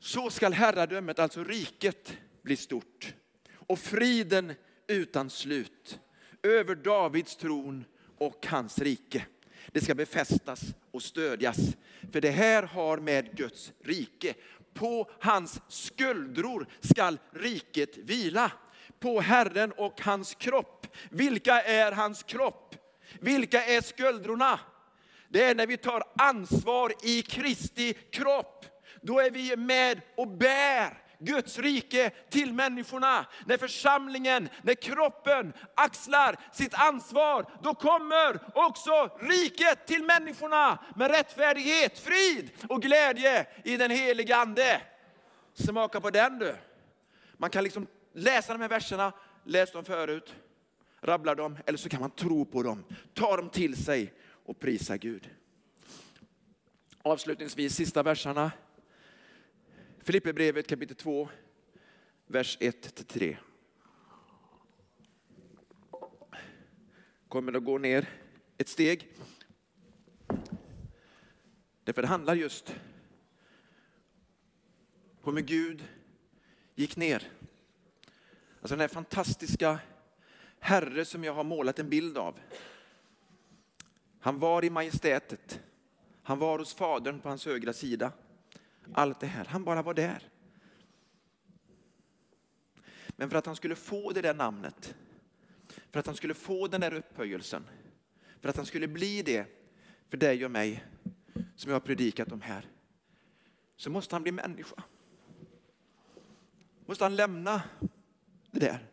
Så 0.00 0.30
skall 0.30 0.52
herradömet, 0.52 1.18
alltså 1.18 1.44
riket, 1.44 2.16
bli 2.42 2.56
stort 2.56 3.14
och 3.54 3.78
friden 3.78 4.52
utan 4.86 5.30
slut 5.30 6.00
över 6.42 6.74
Davids 6.74 7.36
tron 7.36 7.84
och 8.18 8.46
hans 8.46 8.78
rike. 8.78 9.26
Det 9.72 9.80
ska 9.80 9.94
befästas 9.94 10.60
och 10.90 11.02
stödjas. 11.02 11.58
För 12.12 12.20
det 12.20 12.30
här 12.30 12.62
har 12.62 12.98
med 12.98 13.36
Guds 13.36 13.72
rike. 13.84 14.34
På 14.74 15.10
hans 15.20 15.60
skuldror 15.68 16.66
skall 16.80 17.18
riket 17.30 17.96
vila. 17.96 18.52
På 19.00 19.20
Herren 19.20 19.72
och 19.72 20.00
hans 20.00 20.34
kropp. 20.34 20.86
Vilka 21.10 21.62
är 21.62 21.92
hans 21.92 22.22
kropp? 22.22 22.69
Vilka 23.20 23.64
är 23.64 23.80
skuldrorna? 23.80 24.60
Det 25.28 25.44
är 25.44 25.54
när 25.54 25.66
vi 25.66 25.76
tar 25.76 26.02
ansvar 26.18 26.92
i 27.02 27.22
Kristi 27.22 27.94
kropp. 27.94 28.66
Då 29.02 29.20
är 29.20 29.30
vi 29.30 29.56
med 29.56 30.00
och 30.16 30.28
bär 30.28 30.98
Guds 31.20 31.58
rike 31.58 32.10
till 32.30 32.52
människorna. 32.52 33.26
När 33.46 33.56
församlingen, 33.56 34.48
när 34.62 34.74
kroppen 34.74 35.52
axlar 35.74 36.36
sitt 36.52 36.74
ansvar, 36.74 37.46
då 37.62 37.74
kommer 37.74 38.40
också 38.54 39.18
riket 39.20 39.86
till 39.86 40.04
människorna 40.04 40.78
med 40.96 41.10
rättfärdighet, 41.10 41.98
frid 41.98 42.50
och 42.68 42.82
glädje 42.82 43.46
i 43.64 43.76
den 43.76 43.90
heliga 43.90 44.36
Ande. 44.36 44.80
Smaka 45.54 46.00
på 46.00 46.10
den 46.10 46.38
du. 46.38 46.54
Man 47.36 47.50
kan 47.50 47.64
liksom 47.64 47.86
läsa 48.14 48.52
de 48.52 48.60
här 48.60 48.68
verserna, 48.68 49.12
läs 49.44 49.72
dem 49.72 49.84
förut, 49.84 50.34
rabbla 51.00 51.34
dem, 51.34 51.58
eller 51.66 51.78
så 51.78 51.88
kan 51.88 52.00
man 52.00 52.10
tro 52.10 52.44
på 52.44 52.62
dem, 52.62 52.84
ta 53.14 53.36
dem 53.36 53.50
till 53.50 53.84
sig 53.84 54.14
och 54.20 54.58
prisa 54.58 54.96
Gud. 54.96 55.30
Avslutningsvis, 57.02 57.74
sista 57.74 58.02
verserna. 58.02 58.52
Filipperbrevet 59.98 60.66
kapitel 60.66 60.96
2, 60.96 61.28
vers 62.26 62.58
1-3. 62.60 63.36
Kommer 67.28 67.56
att 67.56 67.64
gå 67.64 67.78
ner 67.78 68.08
ett 68.58 68.68
steg. 68.68 69.08
Därför 71.84 72.02
det 72.02 72.08
handlar 72.08 72.34
just 72.34 72.74
om 75.22 75.36
hur 75.36 75.42
Gud 75.42 75.84
gick 76.74 76.96
ner. 76.96 77.28
Alltså 78.60 78.74
den 78.74 78.80
här 78.80 78.88
fantastiska 78.88 79.78
Herre 80.60 81.04
som 81.04 81.24
jag 81.24 81.34
har 81.34 81.44
målat 81.44 81.78
en 81.78 81.90
bild 81.90 82.18
av. 82.18 82.38
Han 84.20 84.38
var 84.38 84.64
i 84.64 84.70
majestätet. 84.70 85.60
Han 86.22 86.38
var 86.38 86.58
hos 86.58 86.74
Fadern 86.74 87.20
på 87.20 87.28
hans 87.28 87.46
högra 87.46 87.72
sida. 87.72 88.12
Allt 88.92 89.20
det 89.20 89.26
här, 89.26 89.44
han 89.44 89.64
bara 89.64 89.82
var 89.82 89.94
där. 89.94 90.28
Men 93.08 93.30
för 93.30 93.38
att 93.38 93.46
han 93.46 93.56
skulle 93.56 93.74
få 93.74 94.12
det 94.12 94.22
där 94.22 94.34
namnet, 94.34 94.94
för 95.90 96.00
att 96.00 96.06
han 96.06 96.14
skulle 96.14 96.34
få 96.34 96.66
den 96.66 96.80
där 96.80 96.94
upphöjelsen, 96.94 97.64
för 98.40 98.48
att 98.48 98.56
han 98.56 98.66
skulle 98.66 98.88
bli 98.88 99.22
det 99.22 99.46
för 100.08 100.16
dig 100.16 100.44
och 100.44 100.50
mig 100.50 100.84
som 101.56 101.70
jag 101.70 101.74
har 101.74 101.86
predikat 101.86 102.32
om 102.32 102.40
här, 102.40 102.68
så 103.76 103.90
måste 103.90 104.14
han 104.14 104.22
bli 104.22 104.32
människa. 104.32 104.82
Måste 106.86 107.04
han 107.04 107.16
lämna 107.16 107.62
det 108.50 108.60
där. 108.60 108.86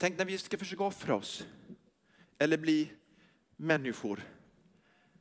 Tänk 0.00 0.18
när 0.18 0.24
vi 0.24 0.38
ska 0.38 0.58
försöka 0.58 0.84
offra 0.84 1.14
oss 1.14 1.46
eller 2.38 2.58
bli 2.58 2.92
människor 3.56 4.22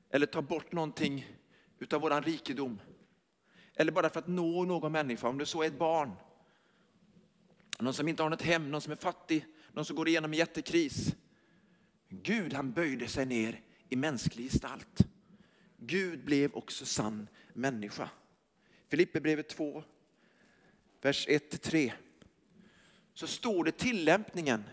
eller 0.10 0.26
ta 0.26 0.42
bort 0.42 0.72
någonting 0.72 1.28
utav 1.80 2.02
våran 2.02 2.24
rikedom. 2.24 2.82
Eller 3.76 3.92
bara 3.92 4.10
för 4.10 4.20
att 4.20 4.28
nå 4.28 4.66
någon 4.66 4.92
människa, 4.92 5.28
om 5.28 5.38
det 5.38 5.46
så 5.46 5.64
är 5.64 5.68
ett 5.68 5.80
barn. 5.80 6.12
Någon 7.80 7.94
som 7.94 8.08
inte 8.08 8.24
har 8.24 8.30
något 8.30 8.42
hem, 8.42 8.72
någon 8.72 8.82
som 8.82 8.92
är 8.92 8.96
fattig, 8.96 9.46
någon 9.72 9.86
som 9.86 9.96
går 9.96 10.08
igenom 10.08 10.32
en 10.32 10.38
jättekris. 10.38 11.16
Gud 12.10 12.54
han 12.54 12.72
böjde 12.72 13.08
sig 13.08 13.26
ner 13.26 13.62
i 13.90 13.96
mänsklig 13.96 14.52
gestalt. 14.52 15.08
Gud 15.78 16.26
blev 16.26 16.56
också 16.56 16.86
sann 16.86 17.28
människa. 17.54 18.10
Filipperbrevet 18.90 19.50
2, 19.50 19.84
vers 21.02 21.28
1-3. 21.28 21.92
Så 23.18 23.28
står 23.28 23.64
det 23.64 23.72
tillämpningen 23.72 24.64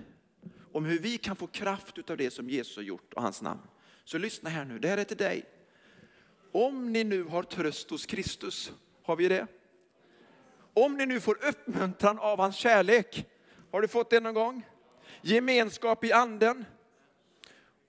om 0.73 0.85
hur 0.85 0.99
vi 0.99 1.19
kan 1.19 1.37
få 1.37 1.47
kraft 1.47 2.11
av 2.11 2.17
det 2.17 2.31
som 2.31 2.51
Jesus 2.51 2.77
har 2.77 2.83
gjort 2.83 3.15
och 3.15 3.23
hans 3.23 3.43
namn. 3.43 3.61
Så 4.05 4.19
lyssna 4.19 4.51
här 4.51 4.65
nu, 4.65 4.79
det 4.79 4.89
här 4.89 4.99
är 4.99 5.05
till 5.05 5.17
dig. 5.17 5.45
Om 6.53 6.93
ni 6.93 7.05
nu 7.05 7.23
har 7.23 7.43
tröst 7.43 7.91
hos 7.91 8.07
Kristus, 8.07 8.73
har 9.03 9.17
vi 9.17 9.29
det? 9.29 9.47
Om 10.75 10.97
ni 10.97 11.07
nu 11.07 11.21
får 11.21 11.45
uppmuntran 11.45 12.19
av 12.19 12.39
hans 12.39 12.57
kärlek, 12.57 13.27
har 13.71 13.83
du 13.83 13.89
fått 13.89 14.11
det 14.11 14.21
någon 14.21 14.35
gång? 14.35 14.67
Gemenskap 15.23 16.05
i 16.05 16.13
anden 16.13 16.65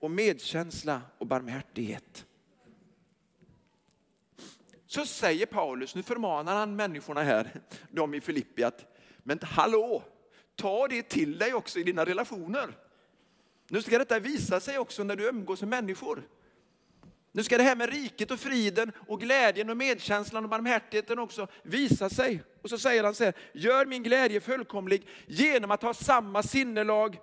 och 0.00 0.10
medkänsla 0.10 1.02
och 1.18 1.26
barmhärtighet. 1.26 2.26
Så 4.86 5.06
säger 5.06 5.46
Paulus, 5.46 5.94
nu 5.94 6.02
förmanar 6.02 6.56
han 6.56 6.76
människorna 6.76 7.22
här, 7.22 7.60
de 7.90 8.14
i 8.14 8.20
Filippi, 8.20 8.62
att 8.62 9.02
men 9.22 9.38
hallå, 9.42 10.02
ta 10.56 10.88
det 10.88 11.02
till 11.02 11.38
dig 11.38 11.54
också 11.54 11.78
i 11.78 11.82
dina 11.82 12.04
relationer. 12.04 12.76
Nu 13.68 13.82
ska 13.82 13.98
detta 13.98 14.18
visa 14.18 14.60
sig 14.60 14.78
också 14.78 15.04
när 15.04 15.16
du 15.16 15.28
umgås 15.28 15.60
med 15.60 15.68
människor. 15.68 16.22
Nu 17.32 17.42
ska 17.42 17.56
det 17.58 17.62
här 17.62 17.76
med 17.76 17.92
riket 17.92 18.30
och 18.30 18.40
friden 18.40 18.92
och 19.08 19.20
glädjen 19.20 19.70
och 19.70 19.76
medkänslan 19.76 20.44
och 20.44 20.50
barmhärtigheten 20.50 21.18
också 21.18 21.48
visa 21.62 22.10
sig. 22.10 22.42
Och 22.62 22.70
så 22.70 22.78
säger 22.78 23.04
han 23.04 23.14
så 23.14 23.24
här, 23.24 23.34
gör 23.52 23.86
min 23.86 24.02
glädje 24.02 24.40
fullkomlig 24.40 25.06
genom 25.26 25.70
att 25.70 25.82
ha 25.82 25.94
samma 25.94 26.42
sinnelag 26.42 27.18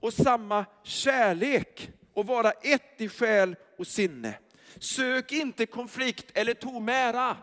och 0.00 0.12
samma 0.12 0.66
kärlek 0.82 1.90
och 2.14 2.26
vara 2.26 2.50
ett 2.50 3.00
i 3.00 3.08
själ 3.08 3.56
och 3.78 3.86
sinne. 3.86 4.34
Sök 4.78 5.32
inte 5.32 5.66
konflikt 5.66 6.30
eller 6.34 6.54
tom 6.54 6.88
ära, 6.88 7.36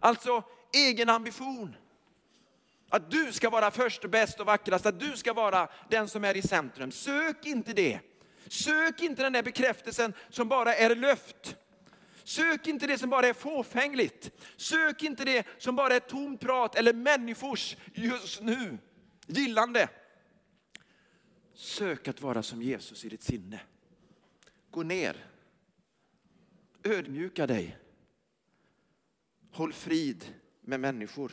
alltså 0.00 0.42
egen 0.72 1.08
ambition. 1.08 1.76
Att 2.92 3.10
du 3.10 3.32
ska 3.32 3.50
vara 3.50 3.70
först 3.70 4.10
bäst 4.10 4.40
och 4.40 4.46
vackrast, 4.46 4.86
att 4.86 5.00
du 5.00 5.16
ska 5.16 5.32
vara 5.32 5.68
den 5.88 6.08
som 6.08 6.24
är 6.24 6.36
i 6.36 6.42
centrum. 6.42 6.92
Sök 6.92 7.46
inte 7.46 7.72
det. 7.72 8.00
Sök 8.48 9.02
inte 9.02 9.22
den 9.22 9.32
där 9.32 9.42
bekräftelsen 9.42 10.12
som 10.30 10.48
bara 10.48 10.74
är 10.74 10.96
löft. 10.96 11.56
Sök 12.24 12.66
inte 12.66 12.86
det 12.86 12.98
som 12.98 13.10
bara 13.10 13.26
är 13.26 13.32
fåfängligt. 13.32 14.30
Sök 14.56 15.02
inte 15.02 15.24
det 15.24 15.46
som 15.58 15.76
bara 15.76 15.94
är 15.94 16.00
tomt 16.00 16.40
prat 16.40 16.74
eller 16.76 16.92
människors 16.92 17.76
just 17.94 18.40
nu 18.40 18.78
gillande. 19.26 19.88
Sök 21.54 22.08
att 22.08 22.20
vara 22.20 22.42
som 22.42 22.62
Jesus 22.62 23.04
i 23.04 23.08
ditt 23.08 23.22
sinne. 23.22 23.60
Gå 24.70 24.82
ner. 24.82 25.26
Ödmjuka 26.84 27.46
dig. 27.46 27.78
Håll 29.52 29.72
frid 29.72 30.34
med 30.60 30.80
människor. 30.80 31.32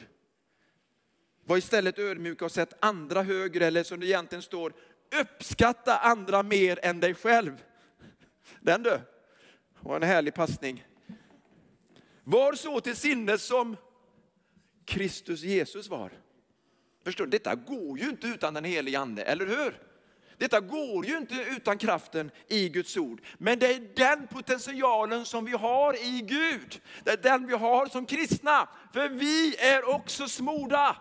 Var 1.49 1.57
istället 1.57 1.99
ödmjuka 1.99 2.45
och 2.45 2.51
sätt 2.51 2.73
andra 2.79 3.23
högre, 3.23 3.65
eller 3.65 3.83
som 3.83 3.99
det 3.99 4.05
egentligen 4.05 4.41
står, 4.41 4.73
uppskatta 5.21 5.97
andra 5.97 6.43
mer 6.43 6.79
än 6.83 6.99
dig 6.99 7.13
själv. 7.13 7.63
Den 8.59 8.83
du, 8.83 8.99
var 9.79 9.95
en 9.95 10.03
härlig 10.03 10.33
passning. 10.33 10.85
Var 12.23 12.53
så 12.53 12.81
till 12.81 12.95
sinnes 12.95 13.43
som 13.43 13.77
Kristus 14.85 15.41
Jesus 15.41 15.87
var. 15.87 16.11
Förstår 17.03 17.25
du, 17.25 17.31
detta 17.31 17.55
går 17.55 17.99
ju 17.99 18.09
inte 18.09 18.27
utan 18.27 18.53
den 18.53 18.63
helige 18.63 18.99
ande, 18.99 19.23
eller 19.23 19.45
hur? 19.45 19.81
Detta 20.37 20.59
går 20.59 21.05
ju 21.05 21.17
inte 21.17 21.35
utan 21.35 21.77
kraften 21.77 22.31
i 22.47 22.69
Guds 22.69 22.97
ord. 22.97 23.21
Men 23.37 23.59
det 23.59 23.73
är 23.73 23.87
den 23.95 24.27
potentialen 24.27 25.25
som 25.25 25.45
vi 25.45 25.51
har 25.51 25.93
i 25.93 26.21
Gud. 26.21 26.81
Det 27.03 27.11
är 27.11 27.17
den 27.17 27.47
vi 27.47 27.53
har 27.53 27.85
som 27.85 28.05
kristna. 28.05 28.69
För 28.93 29.09
vi 29.09 29.55
är 29.55 29.89
också 29.89 30.27
smorda. 30.27 30.95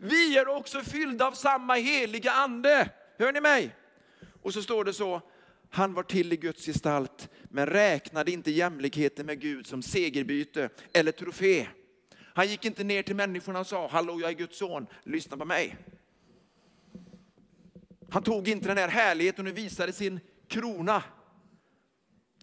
Vi 0.00 0.38
är 0.38 0.48
också 0.48 0.80
fyllda 0.80 1.26
av 1.26 1.32
samma 1.32 1.74
heliga 1.74 2.32
ande. 2.32 2.90
Hör 3.18 3.32
ni 3.32 3.40
mig? 3.40 3.76
Och 4.42 4.54
så 4.54 4.62
står 4.62 4.84
det 4.84 4.92
så, 4.92 5.22
han 5.70 5.94
var 5.94 6.02
till 6.02 6.32
i 6.32 6.36
Guds 6.36 6.66
gestalt, 6.66 7.28
men 7.44 7.66
räknade 7.66 8.30
inte 8.30 8.50
jämlikheten 8.50 9.26
med 9.26 9.40
Gud 9.40 9.66
som 9.66 9.82
segerbyte 9.82 10.68
eller 10.92 11.12
trofé. 11.12 11.68
Han 12.34 12.48
gick 12.48 12.64
inte 12.64 12.84
ner 12.84 13.02
till 13.02 13.16
människorna 13.16 13.60
och 13.60 13.66
sa, 13.66 13.88
hallå 13.88 14.20
jag 14.20 14.30
är 14.30 14.34
Guds 14.34 14.58
son, 14.58 14.86
lyssna 15.04 15.36
på 15.36 15.44
mig. 15.44 15.76
Han 18.10 18.22
tog 18.22 18.48
inte 18.48 18.68
den 18.68 18.78
här 18.78 18.88
härligheten 18.88 19.46
och 19.46 19.58
visade 19.58 19.92
sin 19.92 20.20
krona. 20.48 21.02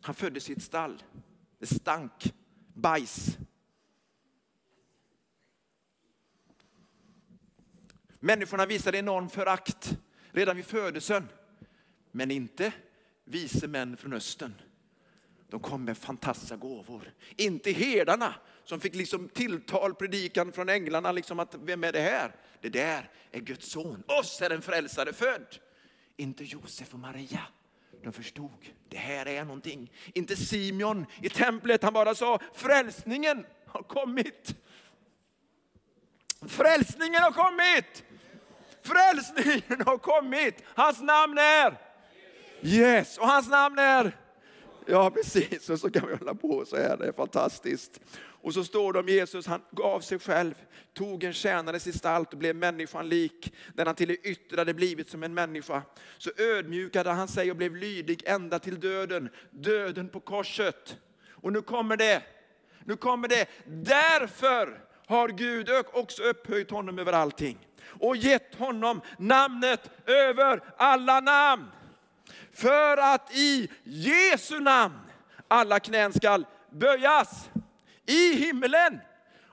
Han 0.01 0.15
föddes 0.15 0.49
i 0.49 0.53
ett 0.53 0.63
stall. 0.63 1.03
Det 1.59 1.67
stank 1.67 2.33
bajs. 2.73 3.37
Människorna 8.19 8.65
visade 8.65 8.97
enorm 8.97 9.29
förakt 9.29 9.97
redan 10.31 10.55
vid 10.55 10.65
födelsen. 10.65 11.27
Men 12.11 12.31
inte 12.31 12.71
vise 13.23 13.67
män 13.67 13.97
från 13.97 14.13
östen. 14.13 14.53
De 15.49 15.59
kom 15.59 15.83
med 15.83 15.97
fantastiska 15.97 16.55
gåvor. 16.55 17.13
Inte 17.35 17.71
herdarna 17.71 18.33
som 18.63 18.79
fick 18.79 18.95
liksom 18.95 19.29
tilltal, 19.29 19.95
predikan 19.95 20.51
från 20.51 20.69
änglarna, 20.69 21.11
liksom 21.11 21.39
att 21.39 21.55
vem 21.55 21.83
är 21.83 21.91
det 21.91 22.01
här? 22.01 22.35
Det 22.61 22.69
där 22.69 23.09
är 23.31 23.39
Guds 23.39 23.71
son. 23.71 24.03
Oss 24.07 24.41
är 24.41 24.49
en 24.49 24.61
frälsare 24.61 25.13
född. 25.13 25.57
Inte 26.17 26.43
Josef 26.43 26.93
och 26.93 26.99
Maria. 26.99 27.41
De 28.03 28.13
förstod, 28.13 28.65
det 28.89 28.97
här 28.97 29.25
är 29.27 29.43
någonting. 29.43 29.91
Inte 30.13 30.35
Simeon 30.35 31.05
i 31.21 31.29
templet, 31.29 31.83
han 31.83 31.93
bara 31.93 32.15
sa 32.15 32.39
frälsningen 32.53 33.45
har 33.65 33.83
kommit. 33.83 34.55
Frälsningen 36.47 37.21
har 37.21 37.31
kommit! 37.31 38.03
Frälsningen 38.89 39.85
har 39.85 39.97
kommit. 39.97 40.63
Hans 40.65 41.01
namn 41.01 41.37
är? 41.37 41.77
Yes, 42.61 43.17
och 43.17 43.27
hans 43.27 43.49
namn 43.49 43.79
är? 43.79 44.17
Ja, 44.85 45.11
precis. 45.11 45.69
Och 45.69 45.79
så 45.79 45.91
kan 45.91 46.07
vi 46.07 46.15
hålla 46.15 46.35
på 46.35 46.65
så 46.65 46.77
här. 46.77 46.97
Det 46.97 47.07
är 47.07 47.11
fantastiskt. 47.11 47.99
Och 48.41 48.53
så 48.53 48.63
står 48.63 48.93
det 48.93 48.99
om 48.99 49.07
Jesus, 49.07 49.47
han 49.47 49.61
gav 49.71 49.99
sig 49.99 50.19
själv, 50.19 50.53
tog 50.93 51.23
en 51.23 51.33
tjänares 51.33 51.85
gestalt 51.85 52.33
och 52.33 52.39
blev 52.39 52.55
människan 52.55 53.09
lik. 53.09 53.53
När 53.73 53.85
han 53.85 53.95
till 53.95 54.07
det 54.07 54.15
yttre 54.15 54.61
hade 54.61 54.73
blivit 54.73 55.09
som 55.09 55.23
en 55.23 55.33
människa. 55.33 55.81
Så 56.17 56.31
ödmjukade 56.37 57.09
han 57.09 57.27
sig 57.27 57.51
och 57.51 57.57
blev 57.57 57.75
lydig 57.75 58.23
ända 58.25 58.59
till 58.59 58.79
döden. 58.79 59.29
Döden 59.51 60.09
på 60.09 60.19
korset. 60.19 60.97
Och 61.29 61.53
nu 61.53 61.61
kommer 61.61 61.97
det. 61.97 62.23
Nu 62.85 62.95
kommer 62.97 63.27
det. 63.27 63.49
Därför 63.65 64.81
har 65.05 65.29
Gud 65.29 65.69
också 65.93 66.23
upphöjt 66.23 66.71
honom 66.71 66.99
över 66.99 67.13
allting 67.13 67.68
och 67.99 68.17
gett 68.17 68.55
honom 68.55 69.01
namnet 69.17 69.91
över 70.05 70.61
alla 70.77 71.19
namn. 71.19 71.65
För 72.53 72.97
att 72.97 73.35
i 73.35 73.71
Jesu 73.83 74.59
namn 74.59 74.99
alla 75.47 75.79
knän 75.79 76.13
skall 76.13 76.45
böjas 76.69 77.49
i 78.05 78.33
himmelen 78.33 78.99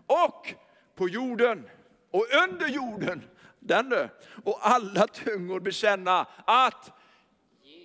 och 0.06 0.54
på 0.94 1.08
jorden 1.08 1.68
och 2.10 2.26
under 2.44 2.68
jorden. 2.68 3.22
Den 3.60 3.88
du. 3.88 4.08
Och 4.44 4.58
alla 4.62 5.06
tungor 5.06 5.60
bekänna 5.60 6.26
att 6.44 6.92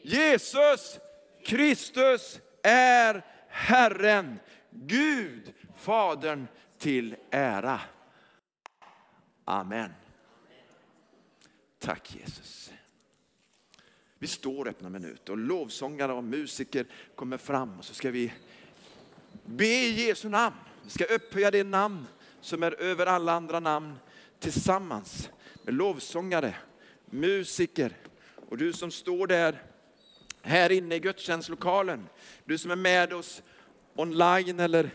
Jesus 0.04 1.00
Kristus 1.46 2.40
är 2.64 3.26
Herren, 3.50 4.40
Gud, 4.70 5.54
Fadern 5.78 6.48
till 6.78 7.16
ära. 7.32 7.80
Amen. 9.46 9.94
Tack 11.82 12.16
Jesus. 12.16 12.72
Vi 14.18 14.28
står 14.28 14.68
öppna 14.68 14.90
minuter 14.90 15.32
och 15.32 15.38
lovsångare 15.38 16.14
och 16.14 16.24
musiker 16.24 16.86
kommer 17.16 17.38
fram 17.38 17.80
och 17.80 17.86
så 17.86 17.94
ska 17.94 18.12
vi 18.12 18.34
be 19.46 19.66
i 19.66 20.08
Jesu 20.08 20.30
namn. 20.30 20.56
Vi 20.84 20.90
ska 20.90 21.06
upphöja 21.06 21.52
det 21.52 21.64
namn 21.64 22.08
som 22.42 22.64
är 22.64 22.82
över 22.82 23.06
alla 23.06 23.32
andra 23.32 23.60
namn 23.60 23.96
tillsammans 24.40 25.30
med 25.64 25.74
lovsångare, 25.74 26.56
musiker 27.06 27.98
och 28.50 28.58
du 28.58 28.74
som 28.74 28.92
står 28.92 29.28
där 29.28 29.64
här 30.42 30.72
inne 30.72 30.96
i 30.96 31.00
gudstjänstlokalen. 31.00 32.08
Du 32.46 32.58
som 32.58 32.72
är 32.72 32.76
med 32.76 33.14
oss 33.14 33.44
online 33.96 34.60
eller 34.60 34.90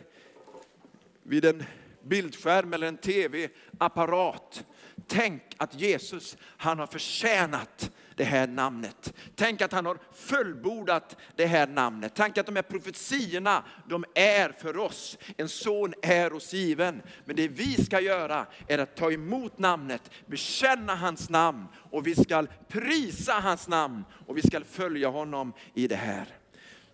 vid 1.22 1.44
en 1.44 1.64
bildskärm 2.02 2.72
eller 2.72 2.86
en 2.86 2.96
tv-apparat. 2.96 4.64
Tänk 5.06 5.42
att 5.56 5.80
Jesus, 5.80 6.36
han 6.42 6.78
har 6.78 6.86
förtjänat 6.86 7.90
det 8.16 8.24
här 8.24 8.46
namnet. 8.46 9.14
Tänk 9.34 9.60
att 9.60 9.72
han 9.72 9.86
har 9.86 9.98
fullbordat 10.12 11.16
det 11.36 11.46
här 11.46 11.66
namnet. 11.66 12.12
Tänk 12.14 12.38
att 12.38 12.46
de 12.46 12.56
här 12.56 12.62
profetiorna, 12.62 13.64
de 13.88 14.04
är 14.14 14.48
för 14.48 14.76
oss. 14.76 15.18
En 15.36 15.48
son 15.48 15.94
är 16.02 16.32
oss 16.32 16.52
given. 16.52 17.02
Men 17.24 17.36
det 17.36 17.48
vi 17.48 17.84
ska 17.84 18.00
göra 18.00 18.46
är 18.68 18.78
att 18.78 18.96
ta 18.96 19.12
emot 19.12 19.58
namnet, 19.58 20.10
bekänna 20.26 20.94
hans 20.94 21.30
namn 21.30 21.66
och 21.74 22.06
vi 22.06 22.14
ska 22.14 22.46
prisa 22.68 23.32
hans 23.32 23.68
namn 23.68 24.04
och 24.26 24.36
vi 24.36 24.42
ska 24.42 24.60
följa 24.60 25.08
honom 25.08 25.52
i 25.74 25.88
det 25.88 25.96
här. 25.96 26.26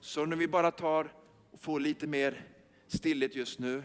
Så 0.01 0.27
när 0.27 0.37
vi 0.37 0.49
bara 0.49 0.71
tar 0.71 1.13
och 1.53 1.61
får 1.61 1.81
lite 1.81 2.07
mer 2.07 2.45
stillhet 2.89 3.35
just 3.35 3.59
nu. 3.59 3.83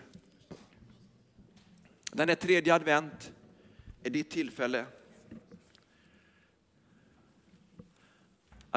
Den 2.12 2.30
är 2.30 2.36
tredje 2.36 2.76
advent 2.76 3.32
är 4.08 4.12
ditt 4.12 4.30
tillfälle. 4.30 4.86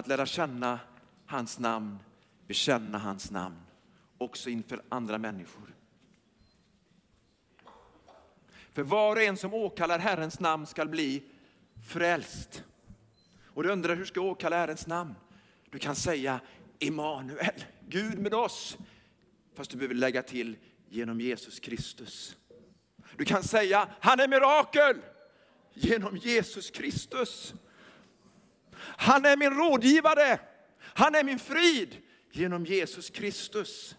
att 0.00 0.06
lära 0.06 0.26
känna 0.26 0.80
hans 1.26 1.58
namn, 1.58 1.98
bekänna 2.46 2.98
hans 2.98 3.30
namn, 3.30 3.60
också 4.18 4.50
inför 4.50 4.82
andra 4.88 5.18
människor. 5.18 5.74
För 8.72 8.82
var 8.82 9.16
och 9.16 9.22
en 9.22 9.36
som 9.36 9.54
åkallar 9.54 9.98
Herrens 9.98 10.40
namn 10.40 10.66
skall 10.66 10.88
bli 10.88 11.22
frälst. 11.88 12.64
Och 13.44 13.62
du 13.62 13.70
undrar 13.70 13.96
hur 13.96 14.04
ska 14.04 14.20
jag 14.20 14.26
åkalla 14.26 14.56
Herrens 14.56 14.86
namn? 14.86 15.14
Du 15.70 15.78
kan 15.78 15.96
säga 15.96 16.40
Emanuel, 16.78 17.64
Gud 17.88 18.18
med 18.18 18.34
oss. 18.34 18.78
Fast 19.54 19.70
du 19.70 19.76
behöver 19.76 19.94
lägga 19.94 20.22
till 20.22 20.56
genom 20.88 21.20
Jesus 21.20 21.60
Kristus. 21.60 22.36
Du 23.16 23.24
kan 23.24 23.42
säga 23.42 23.88
han 24.00 24.20
är 24.20 24.28
mirakel 24.28 24.96
genom 25.74 26.16
Jesus 26.16 26.70
Kristus. 26.70 27.54
Han 28.76 29.24
är 29.24 29.36
min 29.36 29.50
rådgivare. 29.50 30.40
Han 30.80 31.14
är 31.14 31.24
min 31.24 31.38
frid 31.38 31.96
genom 32.32 32.66
Jesus 32.66 33.10
Kristus. 33.10 33.96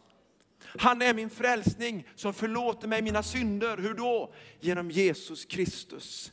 Han 0.64 1.02
är 1.02 1.14
min 1.14 1.30
frälsning 1.30 2.08
som 2.16 2.34
förlåter 2.34 2.88
mig 2.88 3.02
mina 3.02 3.24
synder. 3.24 3.78
Hur 3.78 3.94
då? 3.94 4.34
Genom 4.60 4.92
Jesus 4.92 5.46
Kristus. 5.46 6.32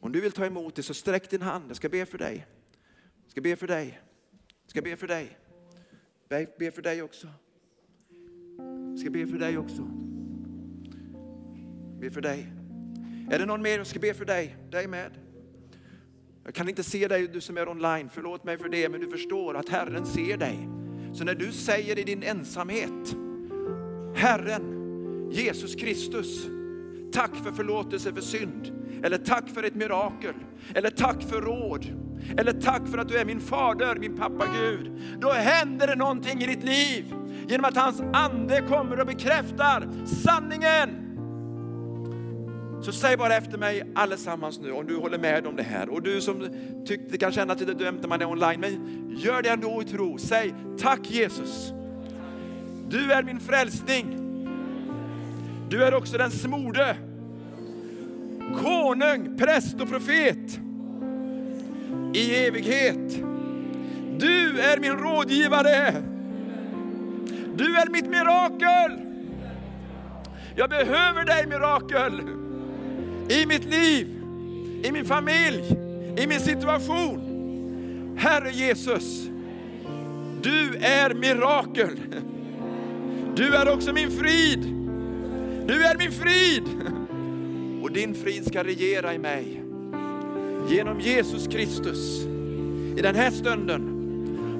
Om 0.00 0.12
du 0.12 0.20
vill 0.20 0.32
ta 0.32 0.46
emot 0.46 0.74
det 0.74 0.82
så 0.82 0.94
sträck 0.94 1.30
din 1.30 1.42
hand. 1.42 1.64
Jag 1.68 1.76
ska 1.76 1.88
be 1.88 2.06
för 2.06 2.18
dig. 2.18 2.46
Jag 3.22 3.30
ska 3.30 3.40
be 3.40 3.56
för 3.56 3.66
dig. 3.66 4.00
Jag 4.62 4.70
ska 4.70 4.82
be 4.82 4.96
för 4.96 5.06
dig. 5.06 5.38
Be, 6.28 6.46
be 6.58 6.70
för 6.70 6.82
dig 6.82 7.02
också. 7.02 7.28
Jag 8.90 8.98
ska 8.98 9.10
be 9.10 9.26
för 9.26 9.38
dig 9.38 9.58
också. 9.58 9.82
Be 12.00 12.10
för 12.10 12.20
dig. 12.20 12.61
Är 13.32 13.38
det 13.38 13.46
någon 13.46 13.62
mer 13.62 13.76
som 13.76 13.84
ska 13.84 13.98
be 13.98 14.14
för 14.14 14.24
dig? 14.24 14.56
Dig 14.70 14.86
med. 14.86 15.10
Jag 16.44 16.54
kan 16.54 16.68
inte 16.68 16.82
se 16.82 17.08
dig, 17.08 17.28
du 17.28 17.40
som 17.40 17.56
är 17.58 17.68
online, 17.68 18.08
förlåt 18.14 18.44
mig 18.44 18.58
för 18.58 18.68
det, 18.68 18.88
men 18.88 19.00
du 19.00 19.10
förstår 19.10 19.56
att 19.56 19.68
Herren 19.68 20.06
ser 20.06 20.36
dig. 20.36 20.68
Så 21.14 21.24
när 21.24 21.34
du 21.34 21.52
säger 21.52 21.98
i 21.98 22.02
din 22.02 22.22
ensamhet, 22.22 23.16
Herren, 24.14 25.30
Jesus 25.30 25.74
Kristus, 25.74 26.46
tack 27.12 27.36
för 27.44 27.52
förlåtelse 27.52 28.12
för 28.12 28.20
synd, 28.20 28.72
eller 29.04 29.18
tack 29.18 29.48
för 29.48 29.62
ett 29.62 29.74
mirakel, 29.74 30.34
eller 30.74 30.90
tack 30.90 31.22
för 31.22 31.40
råd, 31.40 31.86
eller 32.38 32.52
tack 32.52 32.88
för 32.88 32.98
att 32.98 33.08
du 33.08 33.16
är 33.16 33.24
min 33.24 33.40
fader, 33.40 33.96
min 33.96 34.16
pappa 34.16 34.46
Gud. 34.60 34.92
Då 35.20 35.30
händer 35.30 35.86
det 35.86 35.96
någonting 35.96 36.42
i 36.42 36.46
ditt 36.46 36.64
liv 36.64 37.14
genom 37.48 37.64
att 37.64 37.76
hans 37.76 38.00
ande 38.12 38.62
kommer 38.68 39.00
och 39.00 39.06
bekräftar 39.06 39.88
sanningen. 40.06 41.01
Så 42.82 42.92
säg 42.92 43.16
bara 43.16 43.36
efter 43.36 43.58
mig 43.58 43.82
allesammans 43.94 44.60
nu 44.60 44.72
om 44.72 44.86
du 44.86 44.96
håller 44.96 45.18
med 45.18 45.46
om 45.46 45.56
det 45.56 45.62
här. 45.62 45.88
Och 45.88 46.02
du 46.02 46.20
som 46.20 46.48
tyckte 46.86 47.18
kan 47.18 47.32
känna 47.32 47.52
att 47.52 47.58
du 47.58 47.64
dömde 47.64 48.00
när 48.00 48.08
man 48.08 48.20
är 48.20 48.26
online, 48.26 48.60
men 48.60 49.16
gör 49.16 49.42
det 49.42 49.48
ändå 49.48 49.82
i 49.82 49.84
tro. 49.84 50.18
Säg 50.18 50.54
tack 50.78 51.10
Jesus. 51.10 51.72
Du 52.88 53.12
är 53.12 53.22
min 53.22 53.40
frälsning. 53.40 54.18
Du 55.68 55.84
är 55.84 55.94
också 55.94 56.18
den 56.18 56.30
smorde. 56.30 56.96
Konung, 58.62 59.38
präst 59.38 59.80
och 59.80 59.88
profet. 59.88 60.60
I 62.14 62.34
evighet. 62.34 63.22
Du 64.18 64.60
är 64.60 64.80
min 64.80 64.92
rådgivare. 64.92 66.02
Du 67.54 67.76
är 67.76 67.90
mitt 67.90 68.06
mirakel. 68.06 69.00
Jag 70.56 70.70
behöver 70.70 71.24
dig 71.24 71.46
mirakel 71.46 72.41
i 73.32 73.46
mitt 73.46 73.64
liv, 73.64 74.06
i 74.82 74.92
min 74.92 75.04
familj, 75.04 75.76
i 76.16 76.26
min 76.26 76.40
situation. 76.40 77.28
Herre 78.16 78.50
Jesus, 78.50 79.28
du 80.42 80.76
är 80.76 81.14
mirakel. 81.14 82.00
Du 83.34 83.54
är 83.54 83.74
också 83.74 83.92
min 83.92 84.10
frid. 84.10 84.60
Du 85.66 85.84
är 85.84 85.98
min 85.98 86.12
frid. 86.12 86.62
Och 87.82 87.92
din 87.92 88.14
frid 88.14 88.46
ska 88.46 88.64
regera 88.64 89.14
i 89.14 89.18
mig. 89.18 89.62
Genom 90.68 91.00
Jesus 91.00 91.46
Kristus. 91.46 92.24
I 92.96 93.00
den 93.02 93.14
här 93.14 93.30
stunden. 93.30 93.98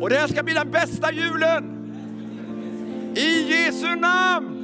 Och 0.00 0.10
det 0.10 0.16
här 0.16 0.28
ska 0.28 0.42
bli 0.42 0.54
den 0.54 0.70
bästa 0.70 1.12
julen. 1.12 1.78
I 3.16 3.52
Jesu 3.52 3.94
namn. 3.94 4.58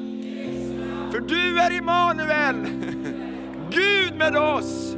För 1.13 1.21
du 1.21 1.61
är 1.61 1.79
Immanuel. 1.79 2.67
Gud 3.71 4.17
med 4.17 4.37
oss. 4.37 4.97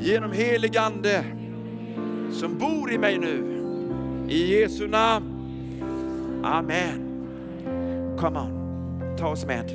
Genom 0.00 0.32
heligande 0.32 1.24
som 2.32 2.58
bor 2.58 2.92
i 2.92 2.98
mig 2.98 3.18
nu. 3.18 3.60
I 4.28 4.60
Jesu 4.60 4.88
namn. 4.88 5.30
Amen. 6.44 7.00
Come 8.20 8.38
on, 8.38 9.16
ta 9.18 9.28
oss 9.28 9.44
med. 9.44 9.70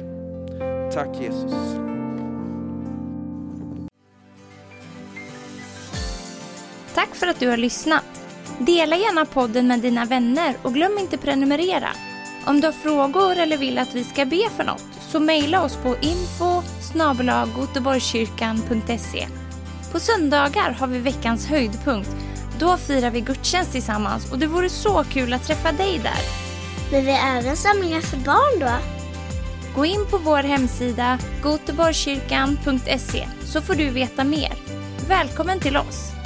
Tack 0.93 1.21
Jesus. 1.21 1.53
Tack 6.95 7.15
för 7.15 7.27
att 7.27 7.39
du 7.39 7.47
har 7.47 7.57
lyssnat. 7.57 8.03
Dela 8.59 8.95
gärna 8.95 9.25
podden 9.25 9.67
med 9.67 9.79
dina 9.79 10.05
vänner 10.05 10.55
och 10.61 10.73
glöm 10.73 10.97
inte 10.97 11.17
prenumerera. 11.17 11.89
Om 12.45 12.61
du 12.61 12.67
har 12.67 12.71
frågor 12.71 13.37
eller 13.37 13.57
vill 13.57 13.77
att 13.77 13.95
vi 13.95 14.03
ska 14.03 14.25
be 14.25 14.49
för 14.57 14.63
något 14.63 14.85
så 15.11 15.19
mejla 15.19 15.63
oss 15.63 15.75
på 15.75 15.95
info 16.01 16.58
på 19.91 19.99
söndagar 19.99 20.71
har 20.71 20.87
vi 20.87 20.99
veckans 20.99 21.47
höjdpunkt. 21.47 22.15
Då 22.59 22.77
firar 22.77 23.11
vi 23.11 23.21
gudstjänst 23.21 23.71
tillsammans 23.71 24.31
och 24.31 24.39
det 24.39 24.47
vore 24.47 24.69
så 24.69 25.03
kul 25.03 25.33
att 25.33 25.43
träffa 25.43 25.71
dig 25.71 25.99
där. 26.03 26.19
Men 26.91 27.05
vi 27.05 27.11
har 27.11 27.37
även 27.37 27.57
samlingar 27.57 28.01
för 28.01 28.17
barn 28.17 28.59
då? 28.59 28.71
Gå 29.75 29.85
in 29.85 30.05
på 30.11 30.17
vår 30.17 30.43
hemsida 30.43 31.19
goteborgskyrkan.se 31.43 33.27
så 33.43 33.61
får 33.61 33.75
du 33.75 33.89
veta 33.89 34.23
mer. 34.23 34.53
Välkommen 35.07 35.59
till 35.59 35.77
oss! 35.77 36.18